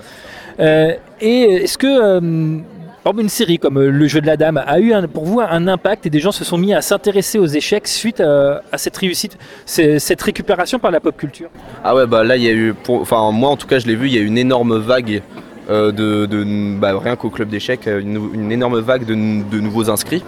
Euh, 0.59 0.93
et 1.19 1.63
est-ce 1.63 1.77
que 1.77 1.87
euh, 1.87 2.59
par 3.05 3.19
une 3.19 3.29
série 3.29 3.59
comme 3.59 3.77
euh, 3.77 3.91
Le 3.91 4.07
jeu 4.07 4.19
de 4.19 4.25
la 4.25 4.35
dame 4.35 4.57
a 4.65 4.79
eu 4.79 4.91
pour 5.13 5.25
vous 5.25 5.39
un 5.39 5.67
impact 5.67 6.07
et 6.07 6.09
des 6.09 6.19
gens 6.19 6.31
se 6.31 6.43
sont 6.43 6.57
mis 6.57 6.73
à 6.73 6.81
s'intéresser 6.81 7.37
aux 7.37 7.45
échecs 7.45 7.87
suite 7.87 8.19
à, 8.19 8.63
à 8.71 8.77
cette 8.79 8.97
réussite, 8.97 9.37
cette 9.65 10.21
récupération 10.23 10.79
par 10.79 10.89
la 10.89 10.99
pop 10.99 11.15
culture? 11.15 11.49
Ah 11.83 11.95
ouais, 11.95 12.07
bah 12.07 12.23
là, 12.23 12.35
il 12.35 12.43
y 12.43 12.49
a 12.49 12.51
eu, 12.51 12.73
enfin 12.89 13.31
moi 13.31 13.51
en 13.51 13.57
tout 13.57 13.67
cas, 13.67 13.77
je 13.77 13.85
l'ai 13.85 13.95
vu, 13.95 14.07
il 14.07 14.15
y 14.15 14.17
a 14.17 14.21
eu 14.21 14.25
une 14.25 14.39
énorme 14.39 14.77
vague. 14.79 15.21
euh, 15.69 15.91
de, 15.91 16.77
bah, 16.79 16.97
rien 16.99 17.15
qu'au 17.15 17.29
club 17.29 17.49
d'échecs, 17.49 17.87
euh, 17.87 17.99
une, 17.99 18.51
énorme 18.51 18.79
vague 18.79 19.05
de 19.05 19.59
nouveaux 19.59 19.89
inscrits. 19.89 20.23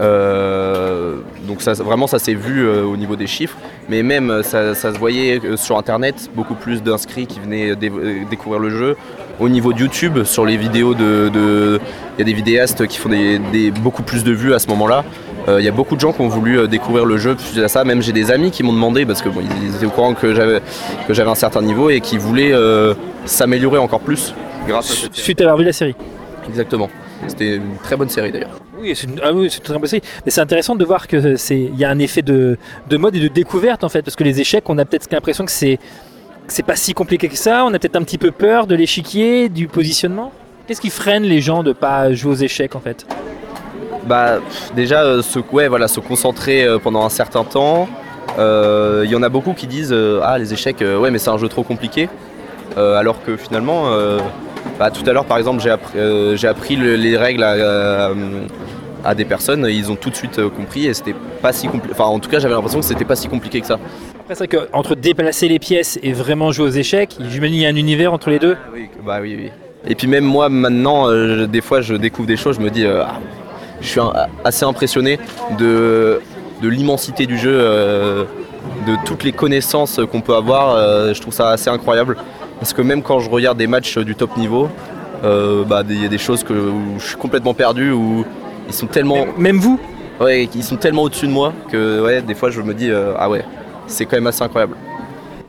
Euh, 0.00 1.16
donc 1.46 1.60
ça, 1.62 1.72
vraiment 1.74 2.06
ça 2.06 2.18
s'est 2.18 2.34
vu 2.34 2.66
euh, 2.66 2.84
au 2.84 2.96
niveau 2.96 3.16
des 3.16 3.26
chiffres, 3.26 3.56
mais 3.88 4.02
même 4.02 4.30
euh, 4.30 4.42
ça, 4.42 4.74
ça 4.74 4.92
se 4.94 4.98
voyait 4.98 5.40
sur 5.56 5.76
internet, 5.76 6.30
beaucoup 6.34 6.54
plus 6.54 6.82
d'inscrits 6.82 7.26
qui 7.26 7.38
venaient 7.40 7.76
dé- 7.76 7.92
découvrir 8.30 8.60
le 8.60 8.70
jeu. 8.70 8.96
Au 9.38 9.48
niveau 9.48 9.72
de 9.72 9.78
YouTube, 9.80 10.24
sur 10.24 10.44
les 10.44 10.56
vidéos 10.56 10.94
de... 10.94 11.28
de- 11.30 11.80
Il 12.16 12.20
y 12.20 12.22
a 12.22 12.24
des 12.24 12.32
vidéastes 12.32 12.86
qui 12.86 12.98
font 12.98 13.08
des, 13.08 13.38
des- 13.52 13.70
beaucoup 13.70 14.02
plus 14.02 14.22
de 14.24 14.32
vues 14.32 14.52
à 14.54 14.58
ce 14.58 14.68
moment-là. 14.68 15.04
Euh, 15.48 15.60
Il 15.60 15.64
y 15.64 15.68
a 15.68 15.72
beaucoup 15.72 15.96
de 15.96 16.00
gens 16.00 16.12
qui 16.12 16.20
ont 16.20 16.28
voulu 16.28 16.66
découvrir 16.68 17.04
le 17.06 17.16
jeu 17.16 17.34
suite 17.38 17.62
à 17.64 17.68
ça. 17.68 17.84
Même 17.84 18.02
j'ai 18.02 18.12
des 18.12 18.30
amis 18.30 18.50
qui 18.50 18.62
m'ont 18.62 18.72
demandé, 18.74 19.06
parce 19.06 19.22
que 19.22 19.28
bon, 19.30 19.40
ils 19.40 19.74
étaient 19.76 19.86
au 19.86 19.90
courant 19.90 20.12
que 20.14 20.34
j'avais 20.34 20.60
que 21.08 21.14
j'avais 21.14 21.30
un 21.30 21.34
certain 21.34 21.62
niveau 21.62 21.88
et 21.90 22.00
qui 22.00 22.18
voulaient 22.18 22.52
euh, 22.52 22.94
s'améliorer 23.24 23.78
encore 23.78 24.00
plus 24.00 24.34
grâce 24.68 24.90
à 24.90 24.94
cette 24.94 25.14
série. 25.14 25.24
suite 25.24 25.40
à 25.40 25.44
avoir 25.44 25.56
vu 25.58 25.64
la 25.64 25.72
série 25.72 25.94
Exactement. 26.50 26.90
C'était 27.28 27.56
une 27.56 27.76
très 27.82 27.96
bonne 27.96 28.08
série 28.08 28.32
d'ailleurs. 28.32 28.58
Oui, 28.80 28.92
c'est 28.96 29.06
une, 29.06 29.20
ah 29.22 29.32
oui, 29.32 29.48
c'est 29.50 29.58
une 29.58 29.64
très 29.64 29.78
bonne 29.78 29.86
série. 29.86 30.02
Mais 30.24 30.32
c'est 30.32 30.40
intéressant 30.40 30.74
de 30.74 30.84
voir 30.84 31.06
que 31.06 31.36
c'est 31.36 31.60
il 31.60 31.78
y 31.78 31.84
a 31.84 31.90
un 31.90 32.00
effet 32.00 32.22
de, 32.22 32.58
de 32.88 32.96
mode 32.96 33.14
et 33.14 33.20
de 33.20 33.28
découverte 33.28 33.84
en 33.84 33.88
fait, 33.88 34.02
parce 34.02 34.16
que 34.16 34.24
les 34.24 34.40
échecs, 34.40 34.64
on 34.68 34.78
a 34.78 34.84
peut-être 34.84 35.06
l'impression 35.12 35.44
que 35.44 35.52
c'est 35.52 35.78
c'est 36.48 36.64
pas 36.64 36.74
si 36.74 36.92
compliqué 36.94 37.28
que 37.28 37.36
ça. 37.36 37.64
On 37.64 37.72
a 37.72 37.78
peut-être 37.78 37.94
un 37.94 38.02
petit 38.02 38.18
peu 38.18 38.32
peur 38.32 38.66
de 38.66 38.74
l'échiquier, 38.74 39.48
du 39.48 39.68
positionnement. 39.68 40.32
Qu'est-ce 40.66 40.80
qui 40.80 40.90
freine 40.90 41.22
les 41.22 41.40
gens 41.40 41.62
de 41.62 41.72
pas 41.72 42.12
jouer 42.12 42.32
aux 42.32 42.42
échecs 42.48 42.74
en 42.74 42.80
fait? 42.80 43.06
Bah 44.06 44.40
déjà 44.74 45.02
euh, 45.02 45.22
se, 45.22 45.38
ouais, 45.52 45.68
voilà, 45.68 45.86
se 45.86 46.00
concentrer 46.00 46.64
euh, 46.64 46.78
pendant 46.78 47.04
un 47.04 47.10
certain 47.10 47.44
temps. 47.44 47.88
Euh, 48.38 49.02
Il 49.04 49.10
y 49.10 49.14
en 49.14 49.22
a 49.22 49.28
beaucoup 49.28 49.52
qui 49.52 49.66
disent 49.66 49.94
ah 50.22 50.38
les 50.38 50.52
échecs 50.52 50.80
ouais 50.80 51.10
mais 51.10 51.18
c'est 51.18 51.30
un 51.30 51.38
jeu 51.38 51.48
trop 51.48 51.62
compliqué. 51.62 52.08
Alors 52.76 53.22
que 53.24 53.36
finalement 53.36 53.90
bah, 54.78 54.90
tout 54.90 55.08
à 55.08 55.12
l'heure 55.12 55.24
par 55.24 55.38
exemple 55.38 55.60
j'ai 55.62 55.70
appris, 55.70 55.98
euh, 55.98 56.36
j'ai 56.36 56.48
appris 56.48 56.76
le- 56.76 56.96
les 56.96 57.16
règles 57.16 57.42
à, 57.42 58.10
à- 59.04 59.14
des 59.14 59.24
personnes, 59.24 59.66
ils 59.70 59.90
ont 59.90 59.96
tout 59.96 60.10
de 60.10 60.14
suite 60.14 60.38
euh, 60.38 60.48
compris 60.50 60.86
et 60.86 60.94
c'était 60.94 61.14
pas 61.42 61.52
si 61.52 61.66
compliqué. 61.68 61.94
Enfin 61.98 62.04
en 62.10 62.18
tout 62.18 62.28
cas 62.30 62.38
j'avais 62.38 62.54
l'impression 62.54 62.80
que 62.80 62.84
c'était 62.86 63.04
pas 63.04 63.16
si 63.16 63.28
compliqué 63.28 63.60
que 63.60 63.66
ça. 63.66 63.78
Après, 64.20 64.34
c'est 64.34 64.46
vrai 64.54 64.66
qu'entre 64.70 64.94
déplacer 64.94 65.48
les 65.48 65.58
pièces 65.58 65.98
et 66.02 66.12
vraiment 66.12 66.52
jouer 66.52 66.66
aux 66.66 66.70
échecs, 66.70 67.16
j'imagine 67.18 67.54
qu'il 67.54 67.62
y 67.62 67.66
a 67.66 67.70
un 67.70 67.76
univers 67.76 68.12
entre 68.12 68.30
les 68.30 68.38
deux. 68.38 68.56
Oui, 68.74 68.88
bah 69.04 69.18
oui, 69.22 69.36
oui. 69.38 69.50
Et 69.86 69.94
puis 69.94 70.06
même 70.06 70.24
moi 70.24 70.48
maintenant, 70.50 71.08
euh, 71.08 71.46
des 71.46 71.62
fois 71.62 71.80
je 71.80 71.94
découvre 71.94 72.28
des 72.28 72.36
choses, 72.36 72.56
je 72.56 72.60
me 72.60 72.70
dis, 72.70 72.84
euh, 72.84 73.02
ah, 73.04 73.18
je 73.80 73.88
suis 73.88 74.00
un- 74.00 74.12
assez 74.44 74.64
impressionné 74.64 75.18
de, 75.58 76.20
de 76.62 76.68
l'immensité 76.68 77.24
du 77.26 77.38
jeu, 77.38 77.50
euh, 77.54 78.24
de 78.86 78.92
toutes 79.06 79.24
les 79.24 79.32
connaissances 79.32 79.98
qu'on 80.12 80.20
peut 80.20 80.34
avoir. 80.34 80.74
euh, 80.76 81.14
je 81.14 81.20
trouve 81.22 81.32
ça 81.32 81.48
assez 81.50 81.70
incroyable. 81.70 82.16
Parce 82.60 82.72
que 82.72 82.82
même 82.82 83.02
quand 83.02 83.20
je 83.20 83.28
regarde 83.30 83.58
des 83.58 83.66
matchs 83.66 83.98
du 83.98 84.14
top 84.14 84.36
niveau, 84.36 84.68
euh, 85.24 85.64
bah, 85.64 85.82
il 85.88 86.00
y 86.02 86.04
a 86.04 86.08
des 86.08 86.18
choses 86.18 86.44
que, 86.44 86.52
où 86.52 86.98
je 86.98 87.06
suis 87.06 87.16
complètement 87.16 87.54
perdu, 87.54 87.90
où 87.90 88.24
ils 88.68 88.74
sont 88.74 88.86
tellement, 88.86 89.26
Même 89.38 89.56
vous 89.56 89.80
ouais, 90.20 90.48
ils 90.54 90.62
sont 90.62 90.76
tellement 90.76 91.02
au-dessus 91.04 91.26
de 91.26 91.32
moi 91.32 91.52
que 91.70 92.02
ouais, 92.04 92.20
des 92.22 92.34
fois 92.34 92.50
je 92.50 92.60
me 92.60 92.74
dis, 92.74 92.90
euh, 92.90 93.14
ah 93.18 93.28
ouais, 93.30 93.44
c'est 93.86 94.04
quand 94.04 94.16
même 94.16 94.26
assez 94.26 94.42
incroyable. 94.42 94.74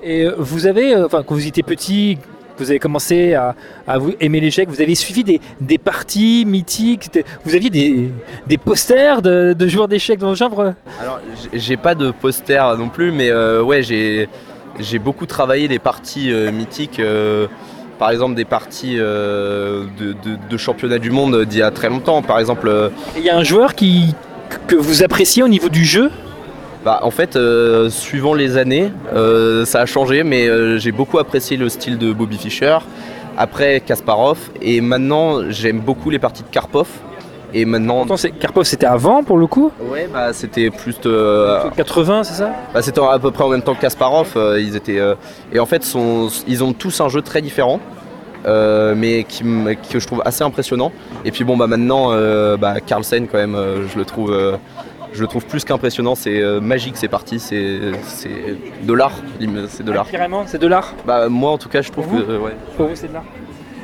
Et 0.04 0.24
euh, 0.26 0.34
vous 0.38 0.66
avez, 0.66 0.96
enfin, 0.96 1.22
quand 1.26 1.36
vous 1.36 1.46
étiez 1.46 1.64
petit, 1.64 2.18
que 2.58 2.64
vous 2.64 2.70
avez 2.70 2.80
commencé 2.80 3.34
à, 3.34 3.56
à 3.88 3.98
vous 3.98 4.14
aimer 4.20 4.40
l'échec, 4.40 4.68
vous 4.70 4.82
avez 4.82 4.96
suivi 4.96 5.24
des, 5.24 5.40
des 5.60 5.78
parties 5.78 6.44
mythiques, 6.48 7.10
vous 7.46 7.54
aviez 7.56 7.70
des, 7.70 8.10
des 8.48 8.58
posters 8.58 9.22
de, 9.22 9.54
de 9.54 9.68
joueurs 9.68 9.88
d'échecs 9.88 10.20
dans 10.20 10.30
le 10.30 10.36
genre 10.36 10.60
Alors, 10.60 11.20
j'ai- 11.52 11.60
j'ai 11.60 11.78
pas 11.78 11.94
de 11.96 12.12
poster 12.12 12.62
non 12.78 12.90
plus, 12.90 13.12
mais 13.12 13.30
euh, 13.30 13.62
ouais, 13.62 13.84
j'ai 13.84 14.28
j'ai 14.80 15.00
beaucoup 15.00 15.26
travaillé 15.26 15.68
les 15.68 15.80
parties 15.80 16.32
euh, 16.32 16.52
mythiques. 16.52 17.00
euh, 17.00 17.48
par 18.00 18.10
exemple, 18.10 18.34
des 18.34 18.46
parties 18.46 18.96
euh, 18.98 19.84
de, 20.00 20.14
de- 20.14 20.38
de 20.50 20.58
championnat 20.58 20.98
du 20.98 21.12
monde 21.12 21.46
d'il 21.46 21.60
y 21.60 21.62
a 21.62 21.70
très 21.70 21.88
longtemps. 21.88 22.24
Par 22.24 22.40
exemple, 22.40 22.68
euh, 22.68 22.90
Il 23.16 23.24
y 23.24 23.30
a 23.30 23.38
un 23.38 23.44
joueur 23.44 23.76
qui, 23.76 24.16
que 24.68 24.76
vous 24.76 25.04
appréciez 25.04 25.44
au 25.44 25.48
niveau 25.48 25.70
du 25.70 25.86
jeu? 25.86 26.10
bah, 26.84 27.02
en 27.04 27.12
fait, 27.12 27.36
euh, 27.36 27.92
suivant 27.92 28.34
les 28.34 28.58
années, 28.58 28.92
ça 29.66 29.82
a 29.82 29.86
changé, 29.86 30.24
mais 30.24 30.48
j'ai 30.80 30.92
beaucoup 30.92 31.20
apprécié 31.20 31.56
le 31.58 31.70
style 31.70 32.00
de 32.00 32.12
Bobby 32.12 32.38
Fischer. 32.38 32.80
Après 33.38 33.82
Kasparov, 33.86 34.38
et 34.62 34.82
maintenant 34.82 35.50
j'aime 35.50 35.80
beaucoup 35.80 36.10
les 36.10 36.18
parties 36.20 36.42
de 36.44 36.48
Karpov. 36.50 36.88
Et 37.54 37.66
maintenant, 37.66 38.06
Pourtant, 38.06 38.28
Karpov, 38.40 38.64
c'était 38.64 38.86
avant 38.86 39.24
pour 39.24 39.38
le 39.38 39.46
coup 39.48 39.72
ouais, 39.92 40.08
bah, 40.12 40.32
c'était 40.34 40.70
plus 40.70 41.00
de, 41.02 41.70
80, 41.76 42.24
c'est 42.24 42.34
ça 42.36 42.52
Bah, 42.74 42.82
c'était 42.82 43.02
à 43.02 43.20
peu 43.20 43.32
près 43.32 43.44
en 43.44 43.50
même 43.50 43.62
temps 43.62 43.76
que 43.76 43.82
Kasparov. 43.82 44.34
euh, 44.38 44.60
ils 44.62 44.76
étaient, 44.76 45.00
euh, 45.00 45.16
et 45.52 45.60
en 45.60 45.66
fait, 45.66 45.84
sont- 45.84 46.30
ils 46.48 46.64
ont 46.64 46.72
tous 46.74 47.02
un 47.02 47.10
jeu 47.10 47.22
très 47.22 47.42
différent, 47.42 47.80
euh, 48.46 48.94
mais 48.98 49.24
qui, 49.26 49.44
que 49.92 50.00
je 50.00 50.08
trouve 50.08 50.22
assez 50.26 50.44
impressionnant. 50.44 50.92
Et 51.26 51.32
puis 51.32 51.44
bon, 51.44 51.58
bah 51.58 51.68
maintenant, 51.68 52.08
euh, 52.12 52.56
bah, 52.58 52.80
Carlsen 52.80 53.28
quand 53.28 53.38
même, 53.38 53.56
euh, 53.56 53.88
je 53.88 53.98
le 53.98 54.06
trouve, 54.06 54.32
euh, 54.32 54.56
je 55.14 55.22
le 55.22 55.28
trouve 55.28 55.46
plus 55.46 55.66
qu'impressionnant. 55.66 56.16
C'est 56.16 56.42
euh, 56.42 56.62
magique, 56.62 56.96
c'est 56.96 57.10
parti, 57.10 57.40
c'est, 57.40 57.80
de 58.84 58.94
l'art, 58.94 59.12
c'est 59.68 59.84
de 59.84 59.92
l'art. 59.92 60.10
Carrément, 60.10 60.44
c'est 60.48 60.58
de 60.58 60.68
l'art. 60.68 60.94
Bah 61.06 61.28
moi, 61.28 61.52
en 61.52 61.58
tout 61.58 61.68
cas, 61.70 61.82
je 61.82 61.92
trouve 61.92 62.08
Pour 62.08 62.18
que, 62.26 62.32
euh, 62.32 62.40
ouais. 62.40 62.56
Pour 62.78 62.88
vous, 62.88 62.96
c'est 62.96 63.10
de 63.10 63.14
l'art. 63.14 63.26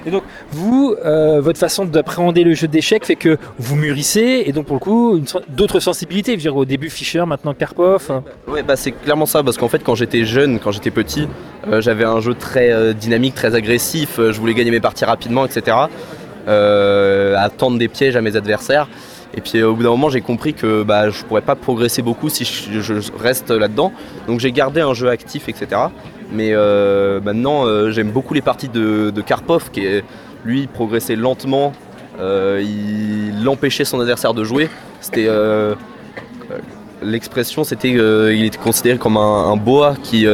Et 0.07 0.11
donc, 0.11 0.23
vous, 0.51 0.95
euh, 1.05 1.41
votre 1.41 1.59
façon 1.59 1.83
d'appréhender 1.83 2.45
le 2.45 2.53
jeu 2.53 2.67
d'échecs 2.67 3.05
fait 3.05 3.17
que 3.17 3.37
vous 3.59 3.75
mûrissez, 3.75 4.43
et 4.45 4.53
donc 4.53 4.65
pour 4.65 4.77
le 4.77 4.79
coup, 4.79 5.21
d'autres 5.49 5.81
sensibilités. 5.81 6.39
Je 6.39 6.49
au 6.49 6.63
début 6.63 6.89
Fischer, 6.89 7.25
maintenant 7.27 7.53
Karpov. 7.53 8.09
hein. 8.09 8.23
Bah 8.65 8.77
c'est 8.77 8.91
clairement 8.91 9.25
ça, 9.25 9.43
parce 9.43 9.57
qu'en 9.57 9.67
fait, 9.67 9.83
quand 9.83 9.95
j'étais 9.95 10.23
jeune, 10.23 10.59
quand 10.59 10.71
j'étais 10.71 10.91
petit, 10.91 11.27
euh, 11.67 11.81
j'avais 11.81 12.05
un 12.05 12.21
jeu 12.21 12.33
très 12.33 12.71
euh, 12.71 12.93
dynamique, 12.93 13.35
très 13.35 13.53
agressif, 13.53 14.11
je 14.17 14.39
voulais 14.39 14.53
gagner 14.53 14.71
mes 14.71 14.79
parties 14.79 15.03
rapidement, 15.03 15.45
etc. 15.45 15.75
Euh, 16.47 17.35
à 17.37 17.49
tendre 17.49 17.77
des 17.77 17.89
pièges 17.89 18.15
à 18.15 18.21
mes 18.21 18.37
adversaires. 18.37 18.87
Et 19.37 19.41
puis 19.41 19.59
euh, 19.59 19.69
au 19.69 19.75
bout 19.75 19.83
d'un 19.83 19.89
moment, 19.89 20.09
j'ai 20.09 20.21
compris 20.21 20.53
que 20.55 20.83
bah, 20.83 21.09
je 21.09 21.23
pourrais 21.23 21.41
pas 21.41 21.55
progresser 21.55 22.01
beaucoup 22.01 22.27
si 22.27 22.43
je, 22.43 22.93
reste 23.17 23.51
là-dedans. 23.51 23.93
Donc 24.25 24.39
j'ai 24.39 24.51
gardé 24.51 24.81
un 24.81 24.95
jeu 24.95 25.09
actif, 25.09 25.47
etc. 25.47 25.79
Mais 26.33 26.49
euh, 26.53 27.21
maintenant, 27.21 27.65
euh, 27.65 27.91
j'aime 27.91 28.09
beaucoup 28.09 28.33
les 28.33 28.41
parties 28.41 28.67
de, 28.67 29.11
de 29.11 29.21
Karpov, 29.21 29.69
qui 29.71 29.85
lui 30.43 30.67
progressait 30.67 31.15
lentement. 31.15 31.71
Il 32.19 33.47
empêchait 33.47 33.85
son 33.85 33.99
adversaire 33.99 34.33
de 34.33 34.43
jouer. 34.43 34.69
C'était 35.01 35.29
L'expression, 37.03 37.63
c'était 37.63 37.91
qu'il 37.91 38.43
était 38.43 38.57
considéré 38.57 38.97
comme 38.97 39.17
un, 39.17 39.51
un 39.51 39.55
boa 39.55 39.95
qui, 40.01 40.25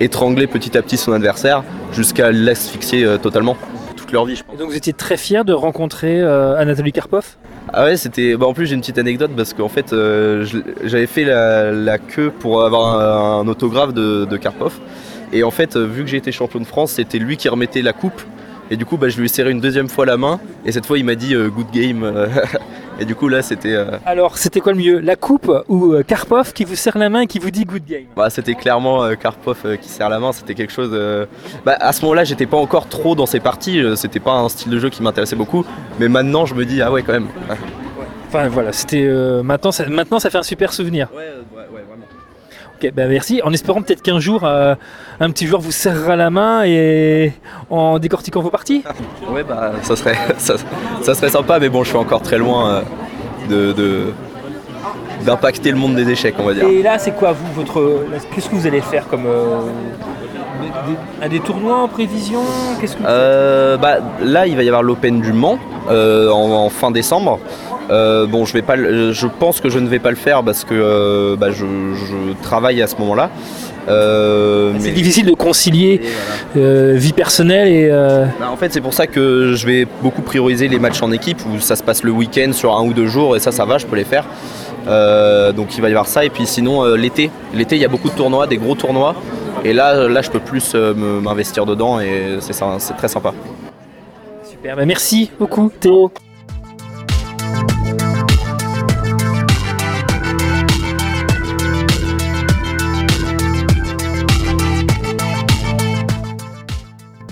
étrangler 0.00 0.46
petit 0.46 0.78
à 0.78 0.82
petit 0.82 0.96
son 0.96 1.12
adversaire 1.12 1.62
jusqu'à 1.92 2.32
l'asphyxier 2.32 3.06
totalement 3.22 3.58
toute 3.96 4.12
leur 4.12 4.24
vie. 4.24 4.40
Et 4.54 4.56
donc 4.56 4.70
vous 4.70 4.76
étiez 4.76 4.94
très 4.94 5.18
fier 5.18 5.44
de 5.44 5.52
rencontrer 5.52 6.22
Anatoly 6.22 6.92
Karpov? 6.92 7.36
Ah 7.72 7.84
ouais, 7.84 7.96
c'était. 7.96 8.36
Bah 8.36 8.46
en 8.46 8.54
plus, 8.54 8.66
j'ai 8.66 8.74
une 8.74 8.80
petite 8.80 8.98
anecdote 8.98 9.30
parce 9.36 9.54
qu'en 9.54 9.68
fait, 9.68 9.92
euh, 9.92 10.44
j'avais 10.82 11.06
fait 11.06 11.24
la, 11.24 11.98
queue 11.98 12.30
pour 12.30 12.64
avoir 12.64 13.40
un, 13.40 13.46
autographe 13.46 13.94
de, 13.94 14.24
de 14.24 14.36
Karpov. 14.36 14.78
Et 15.32 15.44
en 15.44 15.50
fait, 15.50 15.76
euh, 15.76 15.84
vu 15.84 16.02
que 16.02 16.10
j'ai 16.10 16.16
été 16.16 16.32
champion 16.32 16.58
de 16.58 16.64
France, 16.64 16.92
c'était 16.92 17.18
lui 17.18 17.36
qui 17.36 17.48
remettait 17.48 17.82
la 17.82 17.92
coupe. 17.92 18.20
Et 18.70 18.76
du 18.76 18.84
coup, 18.84 18.96
bah, 18.96 19.08
je 19.08 19.18
lui 19.18 19.26
ai 19.26 19.28
serré 19.28 19.50
une 19.50 19.60
deuxième 19.60 19.88
fois 19.88 20.06
la 20.06 20.16
main. 20.16 20.40
Et 20.64 20.72
cette 20.72 20.86
fois, 20.86 20.98
il 20.98 21.04
m'a 21.04 21.14
dit 21.14 21.34
euh, 21.34 21.48
good 21.48 21.70
game. 21.72 22.04
et 23.00 23.04
du 23.04 23.14
coup, 23.14 23.28
là, 23.28 23.42
c'était. 23.42 23.72
euh, 23.74 23.98
Alors 24.06 24.38
c'était 24.38 24.60
quoi 24.60 24.72
le 24.72 24.78
mieux 24.78 24.98
La 25.00 25.16
coupe 25.16 25.50
ou 25.68 25.94
euh, 25.94 26.02
Karpov 26.02 26.52
qui 26.52 26.64
vous 26.64 26.76
serre 26.76 26.98
la 26.98 27.08
main 27.08 27.22
et 27.22 27.26
qui 27.26 27.38
vous 27.38 27.50
dit 27.50 27.64
good 27.64 27.84
game? 27.84 28.04
Bah, 28.16 28.30
c'était 28.30 28.54
clairement 28.54 29.02
euh, 29.02 29.14
Karpov 29.14 29.76
qui 29.80 29.88
serre 29.88 30.08
la 30.10 30.20
main, 30.20 30.32
c'était 30.32 30.54
quelque 30.54 30.72
chose. 30.72 30.90
Bah, 31.64 31.76
à 31.80 31.92
ce 31.92 32.02
moment-là, 32.02 32.24
j'étais 32.24 32.46
pas 32.46 32.58
encore 32.58 32.88
trop 32.88 33.14
dans 33.14 33.26
ces 33.26 33.40
parties, 33.40 33.82
c'était 33.96 34.20
pas 34.20 34.32
un 34.32 34.48
style 34.48 34.70
de 34.70 34.78
jeu 34.78 34.90
qui 34.90 35.02
m'intéressait 35.02 35.36
beaucoup, 35.36 35.64
mais 35.98 36.08
maintenant 36.08 36.46
je 36.46 36.54
me 36.54 36.64
dis, 36.64 36.82
ah 36.82 36.92
ouais, 36.92 37.02
quand 37.02 37.12
même. 37.12 37.28
Enfin 38.28 38.46
voilà, 38.48 38.72
c'était 38.72 39.02
euh, 39.04 39.42
maintenant, 39.42 39.72
ça, 39.72 39.88
maintenant 39.88 40.20
ça 40.20 40.30
fait 40.30 40.38
un 40.38 40.44
super 40.44 40.72
souvenir. 40.72 41.08
Ouais, 41.12 41.18
ouais, 41.18 41.62
ouais, 41.74 41.82
vraiment. 41.88 42.04
Ok, 42.82 42.92
bah 42.94 43.06
merci. 43.06 43.40
En 43.44 43.52
espérant 43.52 43.82
peut-être 43.82 44.00
qu'un 44.02 44.20
jour 44.20 44.44
euh, 44.44 44.74
un 45.20 45.30
petit 45.30 45.46
joueur 45.46 45.60
vous 45.60 45.70
serrera 45.72 46.16
la 46.16 46.30
main 46.30 46.62
et 46.64 47.32
en 47.68 47.98
décortiquant 47.98 48.40
vos 48.40 48.48
parties. 48.50 48.82
Ouais, 49.30 49.42
bah, 49.44 49.72
ça 49.82 49.96
serait, 49.96 50.16
ça, 50.38 50.54
ça 51.02 51.14
serait 51.14 51.28
sympa, 51.28 51.58
mais 51.58 51.68
bon, 51.68 51.82
je 51.84 51.88
suis 51.90 51.98
encore 51.98 52.22
très 52.22 52.38
loin 52.38 52.70
euh, 52.70 52.80
de. 53.50 53.72
de- 53.72 54.12
d'impacter 55.26 55.70
le 55.70 55.76
monde 55.76 55.94
des 55.96 56.08
échecs, 56.08 56.34
on 56.38 56.44
va 56.44 56.54
dire. 56.54 56.64
Et 56.66 56.82
là, 56.82 56.98
c'est 56.98 57.10
quoi 57.10 57.32
vous 57.32 57.52
votre 57.54 58.06
Qu'est-ce 58.34 58.48
que 58.48 58.54
vous 58.54 58.66
allez 58.66 58.80
faire 58.80 59.06
comme 59.06 59.26
euh, 59.26 59.58
des, 60.62 60.68
des- 60.92 60.98
à 61.26 61.28
des 61.28 61.40
tournois 61.40 61.76
en 61.82 61.88
prévision? 61.88 62.40
Qu'est-ce 62.80 62.94
que 62.96 63.00
vous 63.02 63.04
Euh, 63.06 63.76
bah, 63.76 63.98
là, 64.22 64.46
il 64.46 64.56
va 64.56 64.62
y 64.62 64.68
avoir 64.68 64.82
l'Open 64.82 65.20
du 65.20 65.34
Mans 65.34 65.58
euh, 65.90 66.30
en, 66.30 66.50
en 66.64 66.70
fin 66.70 66.90
décembre. 66.90 67.38
Euh, 67.90 68.26
bon, 68.26 68.44
je 68.44 68.52
vais 68.52 68.62
pas, 68.62 68.76
je 68.76 69.26
pense 69.26 69.60
que 69.60 69.68
je 69.68 69.78
ne 69.80 69.88
vais 69.88 69.98
pas 69.98 70.10
le 70.10 70.16
faire 70.16 70.42
parce 70.44 70.64
que 70.64 70.74
euh, 70.74 71.36
bah, 71.36 71.50
je, 71.50 71.64
je 71.94 72.40
travaille 72.42 72.80
à 72.82 72.86
ce 72.86 72.94
moment-là. 72.96 73.30
Euh, 73.88 74.72
C'est 74.78 74.88
mais- 74.88 74.94
difficile 74.94 75.26
de 75.26 75.32
concilier 75.32 76.00
voilà. 76.54 76.92
vie 76.94 77.12
personnelle 77.12 77.68
et 77.68 77.88
euh, 77.90 78.26
Bah, 78.38 78.48
en 78.52 78.56
fait, 78.56 78.72
c'est 78.72 78.80
pour 78.80 78.94
ça 78.94 79.06
que 79.08 79.54
je 79.56 79.66
vais 79.66 79.86
beaucoup 80.02 80.22
prioriser 80.22 80.68
les 80.68 80.78
matchs 80.78 81.02
en 81.02 81.10
équipe 81.10 81.38
où 81.46 81.58
ça 81.60 81.74
se 81.74 81.82
passe 81.82 82.04
le 82.04 82.12
week-end 82.12 82.52
sur 82.52 82.76
un 82.76 82.84
ou 82.84 82.92
deux 82.92 83.06
jours 83.08 83.34
et 83.36 83.40
ça, 83.40 83.50
ça 83.50 83.64
va, 83.64 83.78
je 83.78 83.86
peux 83.86 83.96
les 83.96 84.04
faire. 84.04 84.24
Donc 85.56 85.76
il 85.76 85.80
va 85.82 85.88
y 85.88 85.92
avoir 85.92 86.06
ça 86.06 86.24
et 86.24 86.30
puis 86.30 86.46
sinon 86.46 86.94
l'été, 86.94 87.30
l'été 87.54 87.76
il 87.76 87.82
y 87.82 87.84
a 87.84 87.88
beaucoup 87.88 88.08
de 88.08 88.14
tournois, 88.14 88.46
des 88.46 88.56
gros 88.58 88.74
tournois 88.74 89.14
et 89.64 89.72
là, 89.72 90.08
là 90.08 90.22
je 90.22 90.30
peux 90.30 90.40
plus 90.40 90.74
m'investir 90.74 91.66
dedans 91.66 92.00
et 92.00 92.38
c'est 92.40 92.96
très 92.96 93.08
sympa. 93.08 93.32
super. 94.48 94.76
Bah, 94.76 94.84
merci 94.86 95.30
beaucoup 95.38 95.70
Théo. 95.80 96.10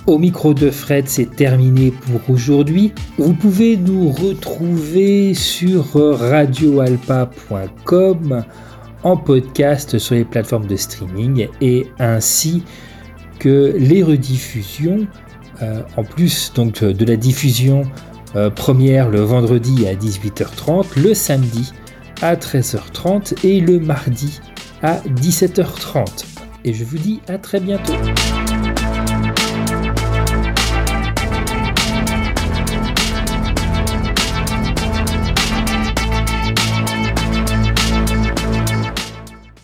Au 0.09 0.17
micro 0.17 0.55
de 0.55 0.71
Fred, 0.71 1.07
c'est 1.07 1.37
terminé 1.37 1.91
pour 1.91 2.23
aujourd'hui. 2.31 2.95
Vous 3.19 3.35
pouvez 3.35 3.77
nous 3.77 4.09
retrouver 4.09 5.35
sur 5.35 5.85
radioalpa.com 6.19 8.43
en 9.03 9.17
podcast 9.19 9.99
sur 9.99 10.15
les 10.15 10.25
plateformes 10.25 10.67
de 10.67 10.77
streaming 10.77 11.49
et 11.61 11.89
ainsi 11.99 12.63
que 13.39 13.75
les 13.77 14.03
rediffusions 14.03 15.07
euh, 15.61 15.83
en 15.99 16.05
plus 16.05 16.55
donc 16.55 16.83
de 16.83 17.05
la 17.05 17.17
diffusion 17.17 17.83
euh, 18.35 18.49
première 18.49 19.11
le 19.11 19.21
vendredi 19.21 19.87
à 19.87 19.95
18h30, 19.95 20.99
le 21.03 21.13
samedi 21.13 21.75
à 22.23 22.35
13h30 22.35 23.47
et 23.47 23.61
le 23.61 23.79
mardi 23.79 24.41
à 24.83 25.01
17h30. 25.21 26.25
Et 26.65 26.73
je 26.73 26.83
vous 26.83 26.97
dis 26.97 27.21
à 27.29 27.37
très 27.37 27.61
bientôt. 27.61 27.93